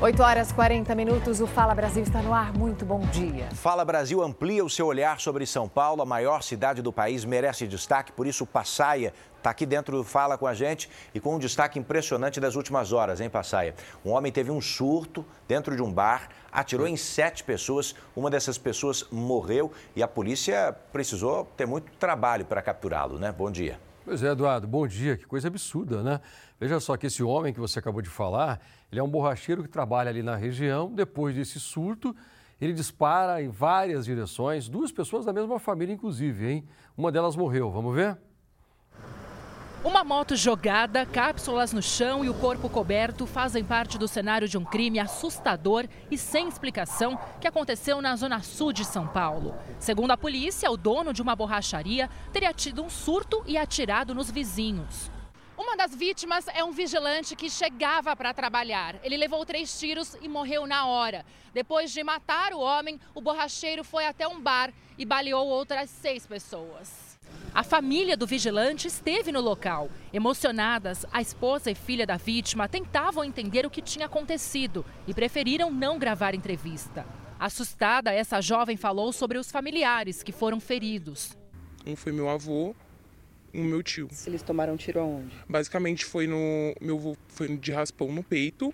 8 0.00 0.22
horas 0.22 0.52
40 0.52 0.94
minutos, 0.94 1.40
o 1.40 1.46
Fala 1.48 1.74
Brasil 1.74 2.04
está 2.04 2.22
no 2.22 2.32
ar. 2.32 2.52
Muito 2.56 2.84
bom 2.84 3.00
dia. 3.00 3.48
Fala 3.50 3.84
Brasil 3.84 4.22
amplia 4.22 4.64
o 4.64 4.70
seu 4.70 4.86
olhar 4.86 5.18
sobre 5.18 5.44
São 5.44 5.68
Paulo, 5.68 6.00
a 6.00 6.06
maior 6.06 6.40
cidade 6.40 6.80
do 6.80 6.92
país, 6.92 7.24
merece 7.24 7.66
destaque, 7.66 8.12
por 8.12 8.24
isso 8.24 8.44
o 8.44 8.46
Passaia 8.46 9.12
está 9.36 9.50
aqui 9.50 9.66
dentro 9.66 9.96
do 9.96 10.04
Fala 10.04 10.38
com 10.38 10.46
a 10.46 10.54
gente 10.54 10.88
e 11.12 11.18
com 11.18 11.34
um 11.34 11.38
destaque 11.40 11.80
impressionante 11.80 12.38
das 12.38 12.54
últimas 12.54 12.92
horas, 12.92 13.20
hein, 13.20 13.28
Passaia? 13.28 13.74
Um 14.04 14.12
homem 14.12 14.30
teve 14.30 14.52
um 14.52 14.60
surto 14.60 15.26
dentro 15.48 15.74
de 15.74 15.82
um 15.82 15.92
bar, 15.92 16.28
atirou 16.52 16.86
em 16.86 16.96
sete 16.96 17.42
pessoas, 17.42 17.92
uma 18.14 18.30
dessas 18.30 18.56
pessoas 18.56 19.04
morreu 19.10 19.72
e 19.96 20.02
a 20.02 20.06
polícia 20.06 20.76
precisou 20.92 21.44
ter 21.56 21.66
muito 21.66 21.90
trabalho 21.98 22.44
para 22.44 22.62
capturá-lo, 22.62 23.18
né? 23.18 23.32
Bom 23.32 23.50
dia. 23.50 23.80
Pois 24.08 24.22
é, 24.22 24.30
Eduardo, 24.30 24.66
bom 24.66 24.86
dia. 24.86 25.18
Que 25.18 25.26
coisa 25.26 25.48
absurda, 25.48 26.02
né? 26.02 26.20
Veja 26.58 26.80
só 26.80 26.96
que 26.96 27.08
esse 27.08 27.22
homem 27.22 27.52
que 27.52 27.60
você 27.60 27.78
acabou 27.78 28.00
de 28.00 28.08
falar, 28.08 28.58
ele 28.90 29.00
é 29.00 29.02
um 29.02 29.08
borracheiro 29.08 29.62
que 29.62 29.68
trabalha 29.68 30.08
ali 30.08 30.22
na 30.22 30.34
região. 30.34 30.92
Depois 30.92 31.34
desse 31.34 31.60
surto, 31.60 32.16
ele 32.60 32.72
dispara 32.72 33.42
em 33.42 33.48
várias 33.48 34.04
direções, 34.04 34.68
duas 34.68 34.90
pessoas 34.90 35.24
da 35.24 35.32
mesma 35.32 35.58
família, 35.58 35.92
inclusive, 35.92 36.50
hein? 36.50 36.64
Uma 36.96 37.12
delas 37.12 37.36
morreu. 37.36 37.70
Vamos 37.70 37.94
ver? 37.94 38.18
Uma 39.84 40.02
moto 40.02 40.34
jogada, 40.34 41.06
cápsulas 41.06 41.72
no 41.72 41.80
chão 41.80 42.24
e 42.24 42.28
o 42.28 42.34
corpo 42.34 42.68
coberto 42.68 43.26
fazem 43.26 43.62
parte 43.62 43.96
do 43.96 44.08
cenário 44.08 44.48
de 44.48 44.58
um 44.58 44.64
crime 44.64 44.98
assustador 44.98 45.86
e 46.10 46.18
sem 46.18 46.48
explicação 46.48 47.16
que 47.40 47.46
aconteceu 47.46 48.02
na 48.02 48.16
zona 48.16 48.42
sul 48.42 48.72
de 48.72 48.84
São 48.84 49.06
Paulo. 49.06 49.54
Segundo 49.78 50.10
a 50.10 50.16
polícia, 50.16 50.68
o 50.68 50.76
dono 50.76 51.12
de 51.12 51.22
uma 51.22 51.36
borracharia 51.36 52.10
teria 52.32 52.52
tido 52.52 52.82
um 52.82 52.90
surto 52.90 53.44
e 53.46 53.56
atirado 53.56 54.16
nos 54.16 54.32
vizinhos. 54.32 55.12
Uma 55.68 55.76
das 55.76 55.94
vítimas 55.94 56.46
é 56.54 56.64
um 56.64 56.72
vigilante 56.72 57.36
que 57.36 57.50
chegava 57.50 58.16
para 58.16 58.32
trabalhar. 58.32 58.96
Ele 59.04 59.18
levou 59.18 59.44
três 59.44 59.78
tiros 59.78 60.16
e 60.22 60.26
morreu 60.26 60.66
na 60.66 60.86
hora. 60.86 61.26
Depois 61.52 61.92
de 61.92 62.02
matar 62.02 62.54
o 62.54 62.58
homem, 62.58 62.98
o 63.14 63.20
borracheiro 63.20 63.84
foi 63.84 64.06
até 64.06 64.26
um 64.26 64.40
bar 64.40 64.72
e 64.96 65.04
baleou 65.04 65.46
outras 65.46 65.90
seis 65.90 66.26
pessoas. 66.26 67.18
A 67.54 67.62
família 67.62 68.16
do 68.16 68.26
vigilante 68.26 68.88
esteve 68.88 69.30
no 69.30 69.42
local. 69.42 69.90
Emocionadas, 70.10 71.04
a 71.12 71.20
esposa 71.20 71.70
e 71.70 71.74
filha 71.74 72.06
da 72.06 72.16
vítima 72.16 72.66
tentavam 72.66 73.22
entender 73.22 73.66
o 73.66 73.70
que 73.70 73.82
tinha 73.82 74.06
acontecido 74.06 74.86
e 75.06 75.12
preferiram 75.12 75.70
não 75.70 75.98
gravar 75.98 76.34
entrevista. 76.34 77.04
Assustada, 77.38 78.10
essa 78.10 78.40
jovem 78.40 78.78
falou 78.78 79.12
sobre 79.12 79.36
os 79.36 79.50
familiares 79.50 80.22
que 80.22 80.32
foram 80.32 80.60
feridos. 80.60 81.36
Um 81.86 81.94
foi 81.94 82.10
meu 82.10 82.30
avô, 82.30 82.74
no 83.52 83.64
meu 83.64 83.82
tio. 83.82 84.08
Eles 84.26 84.42
tomaram 84.42 84.76
tiro 84.76 85.00
aonde? 85.00 85.34
Basicamente 85.48 86.04
foi 86.04 86.26
no 86.26 86.74
meu 86.80 87.16
foi 87.28 87.56
de 87.56 87.72
raspão 87.72 88.12
no 88.12 88.22
peito 88.22 88.72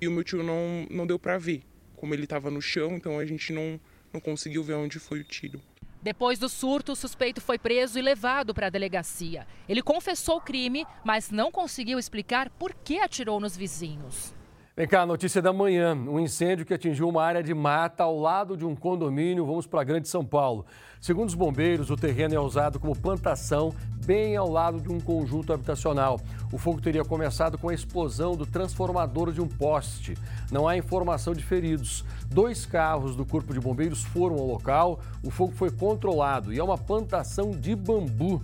e 0.00 0.08
o 0.08 0.10
meu 0.10 0.24
tio 0.24 0.42
não 0.42 0.86
não 0.90 1.06
deu 1.06 1.18
para 1.18 1.38
ver, 1.38 1.62
como 1.96 2.14
ele 2.14 2.24
estava 2.24 2.50
no 2.50 2.60
chão, 2.60 2.92
então 2.96 3.18
a 3.18 3.26
gente 3.26 3.52
não 3.52 3.80
não 4.12 4.20
conseguiu 4.20 4.62
ver 4.62 4.74
onde 4.74 4.98
foi 4.98 5.20
o 5.20 5.24
tiro. 5.24 5.60
Depois 6.02 6.36
do 6.36 6.48
surto, 6.48 6.92
o 6.92 6.96
suspeito 6.96 7.40
foi 7.40 7.58
preso 7.58 7.96
e 7.96 8.02
levado 8.02 8.52
para 8.52 8.66
a 8.66 8.70
delegacia. 8.70 9.46
Ele 9.68 9.80
confessou 9.80 10.38
o 10.38 10.40
crime, 10.40 10.84
mas 11.04 11.30
não 11.30 11.52
conseguiu 11.52 11.96
explicar 11.96 12.50
por 12.50 12.74
que 12.74 12.98
atirou 12.98 13.38
nos 13.38 13.56
vizinhos. 13.56 14.34
Vem 14.74 14.88
cá, 14.88 15.04
notícia 15.04 15.42
da 15.42 15.52
manhã. 15.52 15.94
Um 15.94 16.18
incêndio 16.18 16.64
que 16.64 16.72
atingiu 16.72 17.06
uma 17.06 17.22
área 17.22 17.42
de 17.42 17.52
mata 17.52 18.04
ao 18.04 18.18
lado 18.18 18.56
de 18.56 18.64
um 18.64 18.74
condomínio. 18.74 19.44
Vamos 19.44 19.66
para 19.66 19.82
a 19.82 19.84
Grande 19.84 20.08
São 20.08 20.24
Paulo. 20.24 20.64
Segundo 20.98 21.28
os 21.28 21.34
bombeiros, 21.34 21.90
o 21.90 21.96
terreno 21.96 22.34
é 22.34 22.40
usado 22.40 22.80
como 22.80 22.96
plantação 22.96 23.74
bem 24.06 24.34
ao 24.34 24.48
lado 24.48 24.80
de 24.80 24.90
um 24.90 24.98
conjunto 24.98 25.52
habitacional. 25.52 26.18
O 26.50 26.56
fogo 26.56 26.80
teria 26.80 27.04
começado 27.04 27.58
com 27.58 27.68
a 27.68 27.74
explosão 27.74 28.34
do 28.34 28.46
transformador 28.46 29.30
de 29.30 29.42
um 29.42 29.46
poste. 29.46 30.16
Não 30.50 30.66
há 30.66 30.74
informação 30.74 31.34
de 31.34 31.44
feridos. 31.44 32.02
Dois 32.28 32.64
carros 32.64 33.14
do 33.14 33.26
Corpo 33.26 33.52
de 33.52 33.60
Bombeiros 33.60 34.02
foram 34.02 34.36
ao 34.36 34.46
local. 34.46 35.00
O 35.22 35.30
fogo 35.30 35.52
foi 35.52 35.70
controlado 35.70 36.50
e 36.50 36.58
é 36.58 36.64
uma 36.64 36.78
plantação 36.78 37.50
de 37.50 37.76
bambu. 37.76 38.42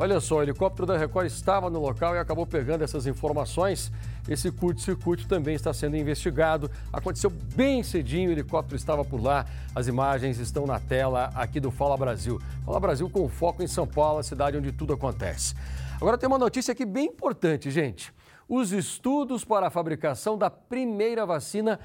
Olha 0.00 0.20
só, 0.20 0.36
o 0.36 0.42
helicóptero 0.44 0.86
da 0.86 0.96
Record 0.96 1.26
estava 1.26 1.68
no 1.68 1.80
local 1.80 2.14
e 2.14 2.20
acabou 2.20 2.46
pegando 2.46 2.84
essas 2.84 3.04
informações. 3.04 3.90
Esse 4.28 4.50
curto-circuito 4.52 5.26
também 5.26 5.54
está 5.54 5.72
sendo 5.72 5.96
investigado. 5.96 6.70
Aconteceu 6.92 7.30
bem 7.30 7.82
cedinho, 7.82 8.28
o 8.28 8.32
helicóptero 8.32 8.76
estava 8.76 9.04
por 9.04 9.22
lá. 9.22 9.46
As 9.74 9.86
imagens 9.86 10.38
estão 10.38 10.66
na 10.66 10.78
tela 10.78 11.30
aqui 11.34 11.58
do 11.58 11.70
Fala 11.70 11.96
Brasil. 11.96 12.40
Fala 12.64 12.78
Brasil 12.78 13.08
com 13.08 13.28
foco 13.28 13.62
em 13.62 13.66
São 13.66 13.86
Paulo, 13.86 14.18
a 14.18 14.22
cidade 14.22 14.56
onde 14.56 14.70
tudo 14.72 14.92
acontece. 14.92 15.54
Agora 15.96 16.18
tem 16.18 16.28
uma 16.28 16.38
notícia 16.38 16.72
aqui 16.72 16.84
bem 16.84 17.06
importante, 17.06 17.70
gente. 17.70 18.12
Os 18.48 18.72
estudos 18.72 19.44
para 19.44 19.66
a 19.66 19.70
fabricação 19.70 20.38
da 20.38 20.48
primeira 20.48 21.26
vacina 21.26 21.80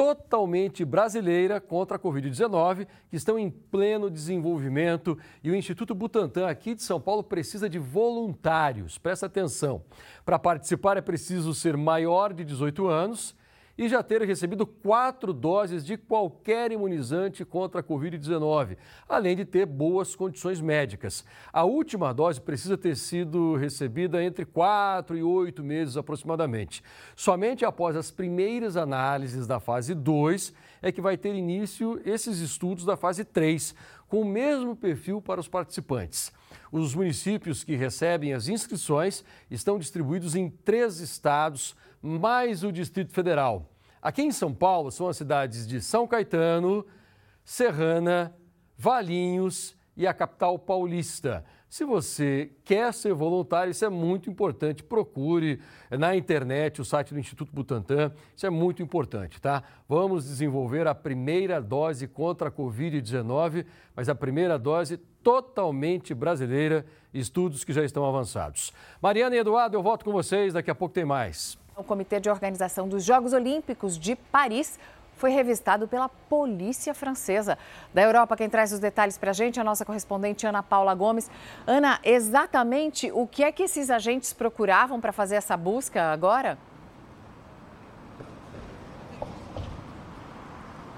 totalmente 0.00 0.82
brasileira 0.82 1.60
contra 1.60 1.98
a 1.98 2.00
Covid-19, 2.00 2.86
que 3.10 3.16
estão 3.16 3.38
em 3.38 3.50
pleno 3.50 4.08
desenvolvimento. 4.10 5.18
E 5.44 5.50
o 5.50 5.54
Instituto 5.54 5.94
Butantan, 5.94 6.48
aqui 6.48 6.74
de 6.74 6.82
São 6.82 6.98
Paulo, 6.98 7.22
precisa 7.22 7.68
de 7.68 7.78
voluntários. 7.78 8.96
Presta 8.96 9.26
atenção. 9.26 9.82
Para 10.24 10.38
participar 10.38 10.96
é 10.96 11.02
preciso 11.02 11.52
ser 11.52 11.76
maior 11.76 12.32
de 12.32 12.46
18 12.46 12.86
anos 12.86 13.36
e 13.80 13.88
já 13.88 14.02
ter 14.02 14.20
recebido 14.20 14.66
quatro 14.66 15.32
doses 15.32 15.86
de 15.86 15.96
qualquer 15.96 16.70
imunizante 16.70 17.46
contra 17.46 17.80
a 17.80 17.82
Covid-19, 17.82 18.76
além 19.08 19.34
de 19.34 19.46
ter 19.46 19.64
boas 19.64 20.14
condições 20.14 20.60
médicas. 20.60 21.24
A 21.50 21.64
última 21.64 22.12
dose 22.12 22.38
precisa 22.42 22.76
ter 22.76 22.94
sido 22.94 23.56
recebida 23.56 24.22
entre 24.22 24.44
quatro 24.44 25.16
e 25.16 25.22
oito 25.22 25.64
meses 25.64 25.96
aproximadamente. 25.96 26.84
Somente 27.16 27.64
após 27.64 27.96
as 27.96 28.10
primeiras 28.10 28.76
análises 28.76 29.46
da 29.46 29.58
fase 29.58 29.94
2 29.94 30.52
é 30.82 30.92
que 30.92 31.00
vai 31.00 31.16
ter 31.16 31.34
início 31.34 31.98
esses 32.04 32.38
estudos 32.40 32.84
da 32.84 32.98
fase 32.98 33.24
3, 33.24 33.74
com 34.06 34.20
o 34.20 34.26
mesmo 34.26 34.76
perfil 34.76 35.22
para 35.22 35.40
os 35.40 35.48
participantes. 35.48 36.30
Os 36.70 36.94
municípios 36.94 37.64
que 37.64 37.76
recebem 37.76 38.34
as 38.34 38.46
inscrições 38.46 39.24
estão 39.50 39.78
distribuídos 39.78 40.34
em 40.34 40.50
três 40.50 41.00
estados, 41.00 41.74
mais 42.02 42.62
o 42.62 42.70
Distrito 42.70 43.14
Federal. 43.14 43.69
Aqui 44.02 44.22
em 44.22 44.32
São 44.32 44.54
Paulo 44.54 44.90
são 44.90 45.08
as 45.08 45.16
cidades 45.16 45.66
de 45.66 45.80
São 45.80 46.06
Caetano, 46.06 46.86
Serrana, 47.44 48.34
Valinhos 48.76 49.76
e 49.94 50.06
a 50.06 50.14
capital 50.14 50.58
paulista. 50.58 51.44
Se 51.68 51.84
você 51.84 52.50
quer 52.64 52.92
ser 52.94 53.12
voluntário, 53.12 53.70
isso 53.70 53.84
é 53.84 53.88
muito 53.88 54.30
importante. 54.30 54.82
Procure 54.82 55.60
na 55.90 56.16
internet 56.16 56.80
o 56.80 56.84
site 56.84 57.12
do 57.12 57.20
Instituto 57.20 57.52
Butantan. 57.52 58.10
Isso 58.34 58.46
é 58.46 58.50
muito 58.50 58.82
importante, 58.82 59.40
tá? 59.40 59.62
Vamos 59.86 60.24
desenvolver 60.24 60.88
a 60.88 60.94
primeira 60.94 61.60
dose 61.60 62.08
contra 62.08 62.48
a 62.48 62.50
Covid-19, 62.50 63.66
mas 63.94 64.08
a 64.08 64.14
primeira 64.14 64.58
dose 64.58 64.96
totalmente 65.22 66.14
brasileira, 66.14 66.86
estudos 67.12 67.62
que 67.62 67.72
já 67.72 67.84
estão 67.84 68.04
avançados. 68.04 68.72
Mariana 69.00 69.36
e 69.36 69.38
Eduardo, 69.38 69.76
eu 69.76 69.82
volto 69.82 70.04
com 70.04 70.12
vocês, 70.12 70.54
daqui 70.54 70.70
a 70.70 70.74
pouco 70.74 70.94
tem 70.94 71.04
mais. 71.04 71.59
O 71.80 71.84
Comitê 71.84 72.20
de 72.20 72.28
Organização 72.28 72.86
dos 72.86 73.02
Jogos 73.02 73.32
Olímpicos 73.32 73.98
de 73.98 74.14
Paris 74.14 74.78
foi 75.16 75.30
revistado 75.30 75.88
pela 75.88 76.10
polícia 76.10 76.92
francesa. 76.92 77.56
Da 77.94 78.02
Europa, 78.02 78.36
quem 78.36 78.50
traz 78.50 78.70
os 78.70 78.78
detalhes 78.78 79.16
para 79.16 79.30
a 79.30 79.32
gente 79.32 79.58
é 79.58 79.62
a 79.62 79.64
nossa 79.64 79.82
correspondente 79.82 80.46
Ana 80.46 80.62
Paula 80.62 80.94
Gomes. 80.94 81.30
Ana, 81.66 81.98
exatamente 82.04 83.10
o 83.12 83.26
que 83.26 83.42
é 83.42 83.50
que 83.50 83.62
esses 83.62 83.88
agentes 83.88 84.34
procuravam 84.34 85.00
para 85.00 85.10
fazer 85.10 85.36
essa 85.36 85.56
busca 85.56 86.12
agora? 86.12 86.58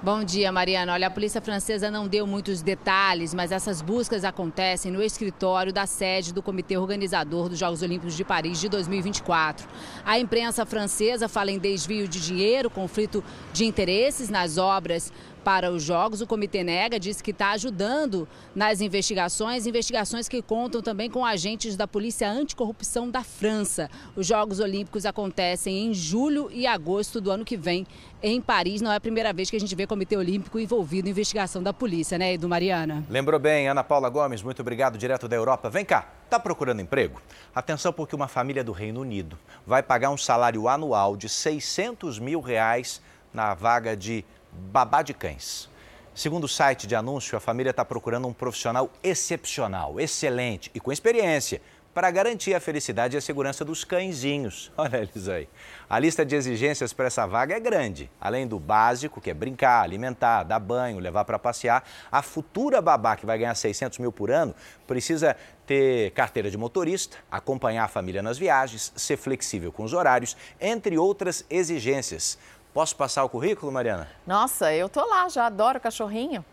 Bom 0.05 0.25
dia, 0.25 0.51
Mariana. 0.51 0.95
Olha, 0.95 1.07
a 1.07 1.11
polícia 1.11 1.41
francesa 1.41 1.89
não 1.89 2.09
deu 2.09 2.27
muitos 2.27 2.61
detalhes, 2.61 3.33
mas 3.33 3.53
essas 3.53 3.81
buscas 3.81 4.25
acontecem 4.25 4.91
no 4.91 5.01
escritório 5.01 5.73
da 5.73 5.87
sede 5.87 6.35
do 6.35 6.43
comitê 6.43 6.77
organizador 6.77 7.49
dos 7.49 7.57
Jogos 7.57 7.83
Olímpicos 7.83 8.17
de 8.17 8.25
Paris 8.25 8.61
de 8.61 8.69
2024. 8.69 9.69
A 10.05 10.19
imprensa 10.19 10.67
francesa 10.67 11.29
fala 11.29 11.53
em 11.53 11.59
desvio 11.61 12.09
de 12.09 12.21
dinheiro, 12.21 12.69
conflito 12.69 13.23
de 13.53 13.65
interesses 13.65 14.29
nas 14.29 14.59
obras 14.59 15.13
para 15.43 15.71
os 15.71 15.83
Jogos. 15.83 16.21
O 16.21 16.27
comitê 16.27 16.63
nega, 16.63 16.99
diz 16.99 17.21
que 17.21 17.31
está 17.31 17.51
ajudando 17.51 18.29
nas 18.55 18.81
investigações, 18.81 19.67
investigações 19.67 20.29
que 20.29 20.41
contam 20.41 20.81
também 20.81 21.11
com 21.11 21.25
agentes 21.25 21.77
da 21.77 21.87
Polícia 21.87 22.31
Anticorrupção 22.31 23.11
da 23.11 23.23
França. 23.23 23.91
Os 24.17 24.27
Jogos 24.27 24.61
Olímpicos 24.61 25.05
acontecem 25.05 25.87
em 25.87 25.95
julho 25.95 26.51
e 26.53 26.67
agosto 26.67 27.21
do 27.21 27.31
ano 27.31 27.45
que 27.45 27.57
vem 27.57 27.87
em 28.23 28.41
Paris. 28.41 28.81
Não 28.81 28.93
é 28.93 28.97
a 28.97 29.01
primeira 29.01 29.33
vez 29.33 29.51
que 29.51 29.57
a 29.57 29.61
gente 29.61 29.75
vê 29.75 29.87
Comitê 29.87 30.17
Olímpico 30.17 30.59
envolvido 30.59 31.09
em 31.09 31.11
investigação 31.11 31.63
da 31.63 31.73
polícia, 31.73 32.17
né, 32.17 32.35
Edu 32.35 32.49
Mariana? 32.49 33.05
Lembrou 33.11 33.41
bem, 33.41 33.69
Ana 33.69 33.83
Paula 33.83 34.09
Gomes, 34.09 34.43
muito 34.43 34.61
obrigado, 34.63 34.97
direto 34.97 35.27
da 35.27 35.35
Europa. 35.35 35.69
Vem 35.69 35.85
cá, 35.85 36.09
tá 36.31 36.39
procurando 36.39 36.81
emprego? 36.81 37.21
Atenção 37.55 37.93
porque 37.93 38.15
uma 38.15 38.29
família 38.29 38.63
do 38.63 38.73
Reino 38.73 39.01
Unido 39.01 39.39
vai 39.67 39.83
pagar 39.83 40.11
um 40.11 40.17
salário 40.17 40.69
anual 40.69 41.17
de 41.17 41.29
600 41.29 42.19
mil 42.19 42.41
reais 42.41 43.03
na 43.33 43.55
vaga 43.55 43.97
de 43.97 44.25
babá 44.53 45.03
de 45.03 45.15
cães. 45.15 45.69
Segundo 46.15 46.45
o 46.45 46.49
site 46.49 46.87
de 46.87 46.95
anúncio, 46.95 47.37
a 47.39 47.41
família 47.41 47.71
está 47.71 47.85
procurando 47.85 48.29
um 48.29 48.33
profissional 48.33 48.91
excepcional, 49.03 49.99
excelente 49.99 50.71
e 50.75 50.81
com 50.81 50.93
experiência 50.93 51.61
para 51.95 52.11
garantir 52.11 52.55
a 52.55 52.61
felicidade 52.61 53.17
e 53.17 53.19
a 53.19 53.21
segurança 53.21 53.65
dos 53.65 53.85
cãezinhos. 53.85 54.73
Olha 54.77 54.99
eles 54.99 55.29
aí. 55.29 55.49
A 55.89 55.99
lista 55.99 56.25
de 56.25 56.35
exigências 56.35 56.93
para 56.93 57.07
essa 57.07 57.27
vaga 57.27 57.55
é 57.55 57.61
grande. 57.61 58.11
Além 58.21 58.47
do 58.47 58.59
básico, 58.59 59.21
que 59.21 59.31
é 59.31 59.35
brincar, 59.35 59.83
alimentar, 59.83 60.43
dar 60.43 60.59
banho, 60.59 60.99
levar 60.99 61.25
para 61.25 61.39
passear, 61.39 61.85
a 62.11 62.23
futura 62.23 62.81
babá, 62.81 63.17
que 63.17 63.27
vai 63.27 63.39
ganhar 63.39 63.55
600 63.55 63.99
mil 63.99 64.13
por 64.13 64.31
ano, 64.31 64.55
precisa 64.87 65.37
ter 65.67 66.11
carteira 66.13 66.51
de 66.51 66.57
motorista, 66.57 67.19
acompanhar 67.31 67.85
a 67.85 67.89
família 67.89 68.23
nas 68.23 68.39
viagens, 68.39 68.93
ser 68.97 69.17
flexível 69.17 69.71
com 69.71 69.85
os 69.85 69.93
horários, 69.93 70.37
entre 70.61 70.97
outras 70.97 71.45
exigências. 71.51 72.39
Posso 72.73 72.97
passar 72.97 73.23
o 73.25 73.29
currículo, 73.29 73.71
Mariana? 73.71 74.09
Nossa, 74.27 74.73
eu 74.73 74.89
tô 74.89 75.05
lá, 75.05 75.29
já 75.29 75.47
adoro 75.47 75.79
cachorrinho. 75.79 76.45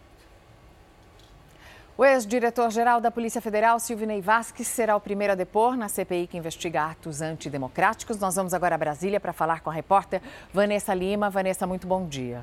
O 1.98 2.06
ex-diretor-geral 2.06 3.02
da 3.02 3.12
Polícia 3.12 3.42
Federal, 3.42 3.80
Silvinei 3.80 4.22
Vasques, 4.22 4.68
será 4.68 4.96
o 4.96 5.02
primeiro 5.02 5.34
a 5.34 5.36
depor 5.36 5.76
na 5.76 5.90
CPI 5.90 6.28
que 6.28 6.38
investiga 6.38 6.92
atos 6.92 7.22
antidemocráticos. 7.22 8.18
Nós 8.20 8.36
vamos 8.36 8.54
agora 8.54 8.76
a 8.76 8.78
Brasília 8.78 9.20
para 9.20 9.34
falar 9.34 9.62
com 9.62 9.70
a 9.70 9.74
repórter 9.74 10.22
Vanessa 10.54 10.94
Lima. 10.94 11.30
Vanessa, 11.30 11.68
muito 11.68 11.86
bom 11.86 12.08
dia. 12.08 12.42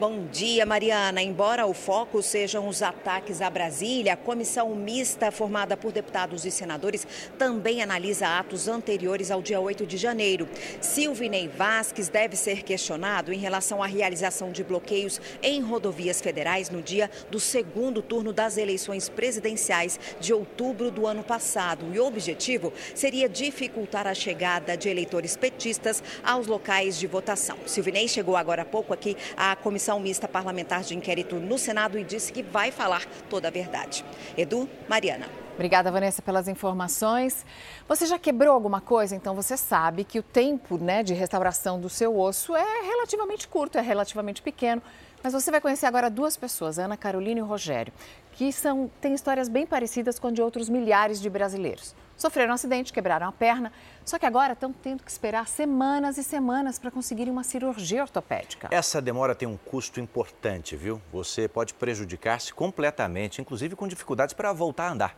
Bom 0.00 0.24
dia, 0.32 0.64
Mariana. 0.64 1.22
Embora 1.22 1.66
o 1.66 1.74
foco 1.74 2.22
sejam 2.22 2.66
os 2.66 2.80
ataques 2.80 3.42
a 3.42 3.50
Brasília, 3.50 4.14
a 4.14 4.16
comissão 4.16 4.74
mista 4.74 5.30
formada 5.30 5.76
por 5.76 5.92
deputados 5.92 6.46
e 6.46 6.50
senadores 6.50 7.06
também 7.36 7.82
analisa 7.82 8.26
atos 8.38 8.66
anteriores 8.66 9.30
ao 9.30 9.42
dia 9.42 9.60
8 9.60 9.84
de 9.84 9.98
janeiro. 9.98 10.48
Silvinei 10.80 11.48
Vasques 11.48 12.08
deve 12.08 12.34
ser 12.34 12.62
questionado 12.62 13.30
em 13.30 13.36
relação 13.36 13.82
à 13.82 13.86
realização 13.86 14.50
de 14.50 14.64
bloqueios 14.64 15.20
em 15.42 15.60
rodovias 15.60 16.18
federais 16.18 16.70
no 16.70 16.80
dia 16.80 17.10
do 17.30 17.38
segundo 17.38 18.00
turno 18.00 18.32
das 18.32 18.56
eleições 18.56 19.10
presidenciais 19.10 20.00
de 20.18 20.32
outubro 20.32 20.90
do 20.90 21.06
ano 21.06 21.22
passado. 21.22 21.84
E 21.92 22.00
o 22.00 22.06
objetivo 22.06 22.72
seria 22.94 23.28
dificultar 23.28 24.06
a 24.06 24.14
chegada 24.14 24.78
de 24.78 24.88
eleitores 24.88 25.36
petistas 25.36 26.02
aos 26.24 26.46
locais 26.46 26.98
de 26.98 27.06
votação. 27.06 27.58
Silvinei 27.66 28.08
chegou 28.08 28.34
agora 28.34 28.62
há 28.62 28.64
pouco 28.64 28.94
aqui 28.94 29.14
à 29.36 29.54
comissão 29.54 29.89
Comissão 29.90 29.98
Mista 29.98 30.28
Parlamentar 30.28 30.82
de 30.82 30.96
Inquérito 30.96 31.36
no 31.36 31.58
Senado 31.58 31.98
e 31.98 32.04
disse 32.04 32.32
que 32.32 32.44
vai 32.44 32.70
falar 32.70 33.04
toda 33.28 33.48
a 33.48 33.50
verdade. 33.50 34.04
Edu, 34.36 34.68
Mariana. 34.88 35.26
Obrigada, 35.54 35.90
Vanessa, 35.90 36.22
pelas 36.22 36.46
informações. 36.46 37.44
Você 37.88 38.06
já 38.06 38.16
quebrou 38.16 38.54
alguma 38.54 38.80
coisa? 38.80 39.16
Então 39.16 39.34
você 39.34 39.56
sabe 39.56 40.04
que 40.04 40.20
o 40.20 40.22
tempo 40.22 40.78
né, 40.78 41.02
de 41.02 41.12
restauração 41.12 41.80
do 41.80 41.88
seu 41.88 42.16
osso 42.16 42.54
é 42.54 42.82
relativamente 42.82 43.48
curto, 43.48 43.78
é 43.78 43.80
relativamente 43.80 44.42
pequeno. 44.42 44.80
Mas 45.24 45.32
você 45.32 45.50
vai 45.50 45.60
conhecer 45.60 45.86
agora 45.86 46.08
duas 46.08 46.36
pessoas, 46.36 46.78
Ana 46.78 46.96
Carolina 46.96 47.40
e 47.40 47.42
Rogério, 47.42 47.92
que 48.32 48.52
são, 48.52 48.88
têm 49.00 49.12
histórias 49.12 49.48
bem 49.48 49.66
parecidas 49.66 50.20
com 50.20 50.30
de 50.30 50.40
outros 50.40 50.68
milhares 50.68 51.20
de 51.20 51.28
brasileiros 51.28 51.96
sofreram 52.20 52.50
um 52.50 52.54
acidente, 52.54 52.92
quebraram 52.92 53.26
a 53.26 53.32
perna, 53.32 53.72
só 54.04 54.18
que 54.18 54.26
agora 54.26 54.52
estão 54.52 54.72
tendo 54.72 55.02
que 55.02 55.10
esperar 55.10 55.48
semanas 55.48 56.18
e 56.18 56.22
semanas 56.22 56.78
para 56.78 56.90
conseguirem 56.90 57.32
uma 57.32 57.42
cirurgia 57.42 58.02
ortopédica. 58.02 58.68
Essa 58.70 59.00
demora 59.00 59.34
tem 59.34 59.48
um 59.48 59.56
custo 59.56 59.98
importante, 60.00 60.76
viu? 60.76 61.00
Você 61.12 61.48
pode 61.48 61.72
prejudicar-se 61.74 62.52
completamente, 62.52 63.40
inclusive 63.40 63.74
com 63.74 63.88
dificuldades 63.88 64.34
para 64.34 64.52
voltar 64.52 64.88
a 64.88 64.92
andar. 64.92 65.16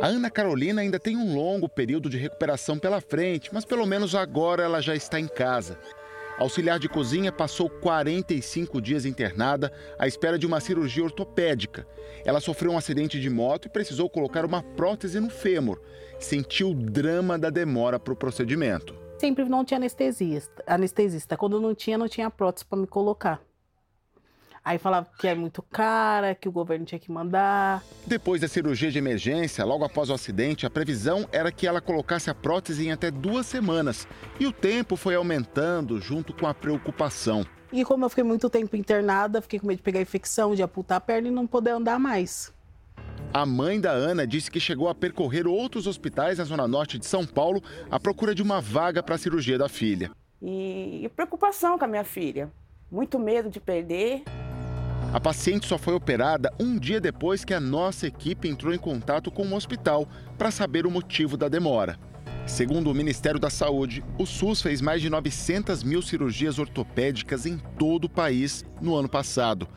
A 0.00 0.06
Ana 0.06 0.30
Carolina 0.30 0.80
ainda 0.80 0.98
tem 0.98 1.16
um 1.16 1.34
longo 1.34 1.68
período 1.68 2.10
de 2.10 2.18
recuperação 2.18 2.78
pela 2.78 3.00
frente, 3.00 3.52
mas 3.52 3.64
pelo 3.64 3.86
menos 3.86 4.14
agora 4.14 4.62
ela 4.62 4.80
já 4.80 4.94
está 4.94 5.18
em 5.18 5.28
casa. 5.28 5.78
Auxiliar 6.36 6.80
de 6.80 6.88
cozinha 6.88 7.30
passou 7.30 7.70
45 7.70 8.80
dias 8.80 9.06
internada 9.06 9.72
à 9.96 10.08
espera 10.08 10.36
de 10.36 10.44
uma 10.44 10.58
cirurgia 10.58 11.04
ortopédica. 11.04 11.86
Ela 12.24 12.40
sofreu 12.40 12.72
um 12.72 12.78
acidente 12.78 13.20
de 13.20 13.30
moto 13.30 13.66
e 13.66 13.70
precisou 13.70 14.10
colocar 14.10 14.44
uma 14.44 14.60
prótese 14.60 15.20
no 15.20 15.30
fêmur. 15.30 15.80
Sentiu 16.18 16.70
o 16.70 16.74
drama 16.74 17.38
da 17.38 17.50
demora 17.50 18.00
para 18.00 18.12
o 18.12 18.16
procedimento. 18.16 18.96
Sempre 19.20 19.44
não 19.44 19.64
tinha 19.64 19.78
anestesista. 19.78 20.64
anestesista. 20.66 21.36
Quando 21.36 21.60
não 21.60 21.72
tinha, 21.72 21.96
não 21.96 22.08
tinha 22.08 22.28
prótese 22.28 22.66
para 22.66 22.80
me 22.80 22.86
colocar. 22.86 23.40
Aí 24.64 24.78
falava 24.78 25.06
que 25.18 25.28
é 25.28 25.34
muito 25.34 25.60
cara, 25.60 26.34
que 26.34 26.48
o 26.48 26.52
governo 26.52 26.86
tinha 26.86 26.98
que 26.98 27.12
mandar. 27.12 27.82
Depois 28.06 28.40
da 28.40 28.48
cirurgia 28.48 28.90
de 28.90 28.96
emergência, 28.96 29.62
logo 29.62 29.84
após 29.84 30.08
o 30.08 30.14
acidente, 30.14 30.64
a 30.64 30.70
previsão 30.70 31.28
era 31.30 31.52
que 31.52 31.66
ela 31.66 31.82
colocasse 31.82 32.30
a 32.30 32.34
prótese 32.34 32.86
em 32.86 32.90
até 32.90 33.10
duas 33.10 33.44
semanas. 33.44 34.08
E 34.40 34.46
o 34.46 34.52
tempo 34.52 34.96
foi 34.96 35.14
aumentando 35.14 36.00
junto 36.00 36.32
com 36.32 36.46
a 36.46 36.54
preocupação. 36.54 37.44
E 37.70 37.84
como 37.84 38.06
eu 38.06 38.08
fiquei 38.08 38.24
muito 38.24 38.48
tempo 38.48 38.74
internada, 38.74 39.42
fiquei 39.42 39.58
com 39.58 39.66
medo 39.66 39.78
de 39.78 39.82
pegar 39.82 40.00
infecção, 40.00 40.54
de 40.54 40.62
aputar 40.62 40.96
a 40.96 41.00
perna 41.00 41.28
e 41.28 41.30
não 41.30 41.46
poder 41.46 41.72
andar 41.72 41.98
mais. 41.98 42.54
A 43.34 43.44
mãe 43.44 43.78
da 43.78 43.90
Ana 43.90 44.26
disse 44.26 44.50
que 44.50 44.60
chegou 44.60 44.88
a 44.88 44.94
percorrer 44.94 45.46
outros 45.46 45.86
hospitais 45.86 46.38
na 46.38 46.44
zona 46.44 46.66
norte 46.66 46.98
de 46.98 47.04
São 47.04 47.26
Paulo 47.26 47.62
à 47.90 48.00
procura 48.00 48.34
de 48.34 48.42
uma 48.42 48.60
vaga 48.60 49.02
para 49.02 49.16
a 49.16 49.18
cirurgia 49.18 49.58
da 49.58 49.68
filha. 49.68 50.10
E, 50.40 51.04
e 51.04 51.08
preocupação 51.10 51.76
com 51.76 51.84
a 51.84 51.88
minha 51.88 52.04
filha. 52.04 52.50
Muito 52.90 53.18
medo 53.18 53.50
de 53.50 53.58
perder. 53.58 54.22
A 55.12 55.20
paciente 55.20 55.66
só 55.66 55.78
foi 55.78 55.94
operada 55.94 56.52
um 56.58 56.78
dia 56.78 57.00
depois 57.00 57.44
que 57.44 57.54
a 57.54 57.60
nossa 57.60 58.06
equipe 58.06 58.48
entrou 58.48 58.74
em 58.74 58.78
contato 58.78 59.30
com 59.30 59.46
o 59.46 59.54
hospital 59.54 60.08
para 60.36 60.50
saber 60.50 60.86
o 60.86 60.90
motivo 60.90 61.36
da 61.36 61.48
demora. 61.48 61.96
Segundo 62.46 62.90
o 62.90 62.94
Ministério 62.94 63.38
da 63.38 63.48
Saúde, 63.48 64.04
o 64.18 64.26
SUS 64.26 64.60
fez 64.60 64.80
mais 64.80 65.00
de 65.00 65.08
900 65.08 65.82
mil 65.82 66.02
cirurgias 66.02 66.58
ortopédicas 66.58 67.46
em 67.46 67.58
todo 67.78 68.04
o 68.04 68.10
país 68.10 68.64
no 68.80 68.94
ano 68.94 69.08
passado. 69.08 69.68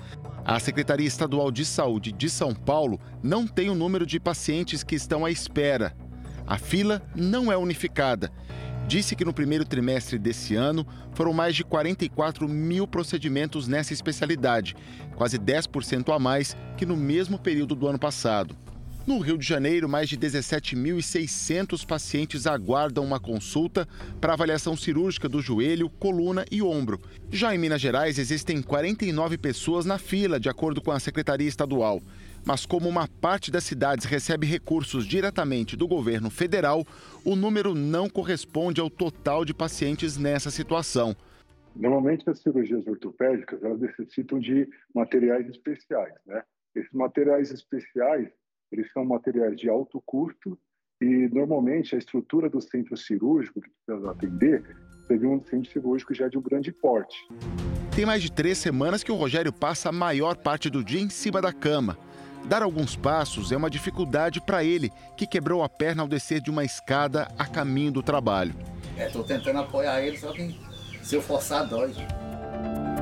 A 0.44 0.60
Secretaria 0.60 1.08
Estadual 1.08 1.52
de 1.52 1.66
Saúde 1.66 2.12
de 2.12 2.30
São 2.30 2.54
Paulo 2.54 3.00
não 3.22 3.48
tem 3.48 3.70
o 3.70 3.76
número 3.76 4.06
de 4.06 4.20
pacientes 4.20 4.84
que 4.84 4.96
estão 4.96 5.24
à 5.24 5.32
espera. 5.32 5.96
A 6.46 6.58
fila 6.58 7.02
não 7.16 7.52
é 7.52 7.58
unificada 7.58 8.32
disse 8.88 9.16
que 9.16 9.26
no 9.26 9.34
primeiro 9.34 9.66
trimestre 9.66 10.18
desse 10.18 10.56
ano 10.56 10.88
foram 11.14 11.34
mais 11.34 11.56
de 11.56 11.64
44 11.64 12.48
mil 12.48 12.88
procedimentos 12.88 13.68
nessa 13.68 13.94
especialidade, 13.94 14.76
quase 15.16 15.38
10% 15.38 16.16
a 16.16 16.18
mais 16.18 16.56
que 16.78 16.86
no 16.86 16.96
mesmo 16.96 17.38
período 17.38 17.76
do 17.76 17.88
ano 17.88 18.00
passado. 18.00 18.56
No 19.06 19.20
Rio 19.20 19.38
de 19.38 19.48
Janeiro, 19.48 19.88
mais 19.88 20.10
de 20.10 20.18
17.600 20.18 21.86
pacientes 21.86 22.46
aguardam 22.46 23.06
uma 23.06 23.22
consulta 23.22 23.88
para 24.20 24.34
avaliação 24.34 24.76
cirúrgica 24.76 25.30
do 25.30 25.42
joelho, 25.42 25.90
coluna 25.90 26.46
e 26.52 26.62
ombro. 26.62 27.00
Já 27.32 27.56
em 27.56 27.58
Minas 27.58 27.80
Gerais, 27.80 28.20
existem 28.20 28.62
49 28.62 29.38
pessoas 29.38 29.86
na 29.86 29.98
fila, 29.98 30.38
de 30.38 30.50
acordo 30.50 30.82
com 30.82 30.92
a 30.92 31.00
Secretaria 31.00 31.48
Estadual. 31.48 32.02
Mas 32.46 32.66
como 32.66 32.88
uma 32.88 33.08
parte 33.08 33.52
das 33.52 33.64
cidades 33.64 34.06
recebe 34.06 34.46
recursos 34.46 35.06
diretamente 35.06 35.76
do 35.76 35.88
governo 35.88 36.30
federal, 36.30 36.86
o 37.26 37.36
número 37.36 37.76
não 37.76 38.10
corresponde 38.10 38.80
ao 38.80 38.90
total 38.90 39.44
de 39.44 39.54
pacientes 39.54 40.18
nessa 40.18 40.50
situação. 40.50 41.16
Normalmente 41.76 42.28
as 42.30 42.40
cirurgias 42.40 42.88
ortopédicas 42.88 43.62
elas 43.64 43.80
necessitam 43.80 44.40
de 44.40 44.68
materiais 44.94 45.48
especiais, 45.48 46.14
né? 46.26 46.42
Esses 46.76 46.92
materiais 46.92 47.52
especiais 47.52 48.30
eles 48.72 48.92
são 48.92 49.06
materiais 49.06 49.56
de 49.56 49.70
alto 49.70 50.02
custo 50.06 50.58
e 51.02 51.30
normalmente 51.32 51.96
a 51.96 51.98
estrutura 51.98 52.50
do 52.50 52.60
centro 52.60 52.98
cirúrgico 52.98 53.62
que 53.62 53.70
precisa 53.86 54.12
atender 54.12 54.64
seria 55.06 55.30
um 55.30 55.40
centro 55.42 55.72
cirúrgico 55.72 56.14
já 56.14 56.28
de 56.28 56.38
um 56.38 56.42
grande 56.42 56.72
porte. 56.72 57.28
Tem 57.96 58.06
mais 58.06 58.22
de 58.22 58.32
três 58.32 58.58
semanas 58.58 59.04
que 59.04 59.12
o 59.12 59.16
Rogério 59.16 59.54
passa 59.54 59.90
a 59.90 59.92
maior 59.92 60.36
parte 60.36 60.70
do 60.70 60.84
dia 60.84 61.00
em 61.00 61.10
cima 61.10 61.42
da 61.42 61.54
cama. 61.54 61.98
Dar 62.46 62.62
alguns 62.62 62.96
passos 62.96 63.52
é 63.52 63.58
uma 63.58 63.70
dificuldade 63.70 64.40
para 64.40 64.64
ele, 64.64 64.92
que 65.16 65.28
quebrou 65.28 65.64
a 65.64 65.70
perna 65.70 66.02
ao 66.02 66.08
descer 66.08 66.40
de 66.40 66.50
uma 66.50 66.64
escada 66.64 67.28
a 67.38 67.46
caminho 67.46 67.92
do 67.92 68.02
trabalho. 68.02 68.56
Estou 68.98 69.24
é, 69.24 69.26
tentando 69.26 69.60
apoiar 69.60 70.02
ele, 70.02 70.18
só 70.18 70.32
que 70.32 70.58
se 71.02 71.16
eu 71.16 71.22
forçar, 71.22 71.66
dói. 71.68 71.94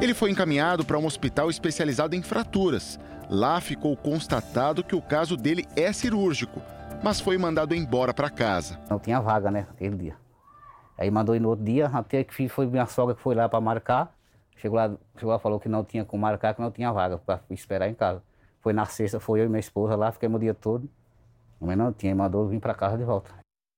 Ele 0.02 0.14
foi 0.14 0.30
encaminhado 0.30 0.84
para 0.84 0.98
um 0.98 1.06
hospital 1.06 1.50
especializado 1.50 2.16
em 2.16 2.22
fraturas. 2.22 3.00
Lá 3.30 3.60
ficou 3.62 3.96
constatado 3.96 4.84
que 4.84 4.96
o 4.96 5.02
caso 5.02 5.36
dele 5.38 5.66
é 5.76 5.92
cirúrgico, 5.92 6.62
mas 7.04 7.20
foi 7.20 7.38
mandado 7.38 7.74
embora 7.74 8.14
para 8.14 8.30
casa. 8.30 8.80
Não 8.90 9.00
tinha 9.00 9.20
vaga, 9.20 9.50
né, 9.50 9.68
aquele 9.72 9.96
dia. 9.96 10.16
Aí 10.98 11.10
mandou 11.10 11.36
ir 11.36 11.40
no 11.40 11.50
outro 11.50 11.66
dia, 11.66 11.88
até 11.88 12.24
que 12.24 12.48
foi 12.48 12.68
minha 12.68 12.86
sogra 12.86 13.16
que 13.16 13.22
foi 13.22 13.36
lá 13.36 13.50
para 13.50 13.60
marcar. 13.60 14.16
Chegou 14.58 14.78
lá, 14.78 14.92
chegou 15.18 15.32
lá, 15.32 15.40
falou 15.40 15.60
que 15.60 15.68
não 15.68 15.84
tinha 15.84 16.06
como 16.06 16.22
marcar, 16.22 16.54
que 16.54 16.62
não 16.62 16.72
tinha 16.72 16.92
vaga 16.92 17.18
para 17.18 17.42
esperar 17.50 17.90
em 17.90 17.94
casa. 17.94 18.22
Foi 18.66 18.74
na 18.74 18.88
sexta, 18.88 19.20
foi 19.20 19.42
eu 19.42 19.46
e 19.46 19.48
minha 19.48 19.60
esposa 19.60 19.96
lá, 19.96 20.12
fiquemos 20.12 20.38
o 20.38 20.40
dia 20.40 20.56
todo. 20.56 20.90
Mas 21.62 21.78
não 21.78 21.94
tinha, 21.94 22.16
mandou 22.16 22.48
vir 22.48 22.60
para 22.60 22.74
casa 22.74 22.98
de 22.98 23.04
volta. 23.04 23.30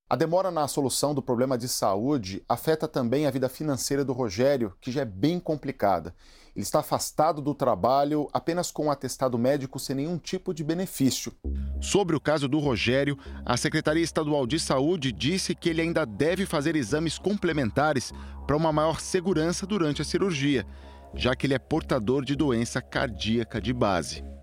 A 0.09 0.15
demora 0.15 0.49
na 0.49 0.65
solução 0.65 1.13
do 1.13 1.21
problema 1.21 1.57
de 1.57 1.67
saúde 1.67 2.41
afeta 2.47 2.87
também 2.87 3.27
a 3.27 3.29
vida 3.29 3.49
financeira 3.49 4.05
do 4.05 4.13
Rogério, 4.13 4.73
que 4.79 4.89
já 4.89 5.01
é 5.01 5.05
bem 5.05 5.41
complicada. 5.41 6.15
Ele 6.55 6.63
está 6.63 6.79
afastado 6.79 7.41
do 7.41 7.53
trabalho 7.53 8.29
apenas 8.31 8.71
com 8.71 8.85
um 8.85 8.89
atestado 8.89 9.37
médico 9.37 9.77
sem 9.77 9.93
nenhum 9.93 10.17
tipo 10.17 10.53
de 10.53 10.63
benefício. 10.63 11.33
Sobre 11.81 12.15
o 12.15 12.21
caso 12.21 12.47
do 12.47 12.57
Rogério, 12.57 13.19
a 13.45 13.57
Secretaria 13.57 14.01
Estadual 14.01 14.47
de 14.47 14.57
Saúde 14.57 15.11
disse 15.11 15.53
que 15.53 15.67
ele 15.67 15.81
ainda 15.81 16.05
deve 16.05 16.45
fazer 16.45 16.77
exames 16.77 17.19
complementares 17.19 18.13
para 18.47 18.55
uma 18.55 18.71
maior 18.71 19.01
segurança 19.01 19.67
durante 19.67 20.01
a 20.01 20.05
cirurgia, 20.05 20.65
já 21.13 21.35
que 21.35 21.45
ele 21.45 21.55
é 21.55 21.59
portador 21.59 22.23
de 22.23 22.37
doença 22.37 22.81
cardíaca 22.81 23.59
de 23.59 23.73
base. 23.73 24.36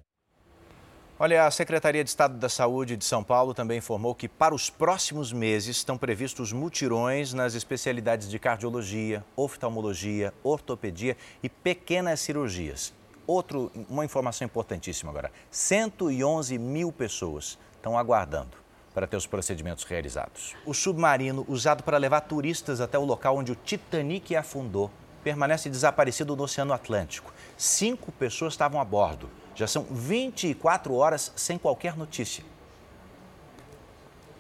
Olha, 1.16 1.46
a 1.46 1.50
Secretaria 1.52 2.02
de 2.02 2.10
Estado 2.10 2.36
da 2.38 2.48
Saúde 2.48 2.96
de 2.96 3.04
São 3.04 3.22
Paulo 3.22 3.54
também 3.54 3.78
informou 3.78 4.16
que 4.16 4.28
para 4.28 4.52
os 4.52 4.68
próximos 4.68 5.32
meses 5.32 5.76
estão 5.76 5.96
previstos 5.96 6.52
mutirões 6.52 7.32
nas 7.32 7.54
especialidades 7.54 8.28
de 8.28 8.36
cardiologia, 8.36 9.24
oftalmologia, 9.36 10.34
ortopedia 10.42 11.16
e 11.40 11.48
pequenas 11.48 12.18
cirurgias. 12.18 12.92
Outro, 13.28 13.70
uma 13.88 14.04
informação 14.04 14.44
importantíssima 14.44 15.12
agora: 15.12 15.30
111 15.52 16.58
mil 16.58 16.90
pessoas 16.90 17.56
estão 17.76 17.96
aguardando 17.96 18.56
para 18.92 19.06
ter 19.06 19.16
os 19.16 19.26
procedimentos 19.26 19.84
realizados. 19.84 20.56
O 20.66 20.74
submarino 20.74 21.46
usado 21.48 21.84
para 21.84 21.96
levar 21.96 22.22
turistas 22.22 22.80
até 22.80 22.98
o 22.98 23.04
local 23.04 23.36
onde 23.36 23.52
o 23.52 23.56
Titanic 23.56 24.34
afundou 24.34 24.90
permanece 25.22 25.70
desaparecido 25.70 26.34
no 26.34 26.42
Oceano 26.42 26.72
Atlântico. 26.72 27.32
Cinco 27.56 28.10
pessoas 28.10 28.54
estavam 28.54 28.80
a 28.80 28.84
bordo. 28.84 29.30
Já 29.54 29.66
são 29.66 29.84
24 29.84 30.94
horas 30.94 31.32
sem 31.36 31.56
qualquer 31.56 31.96
notícia. 31.96 32.44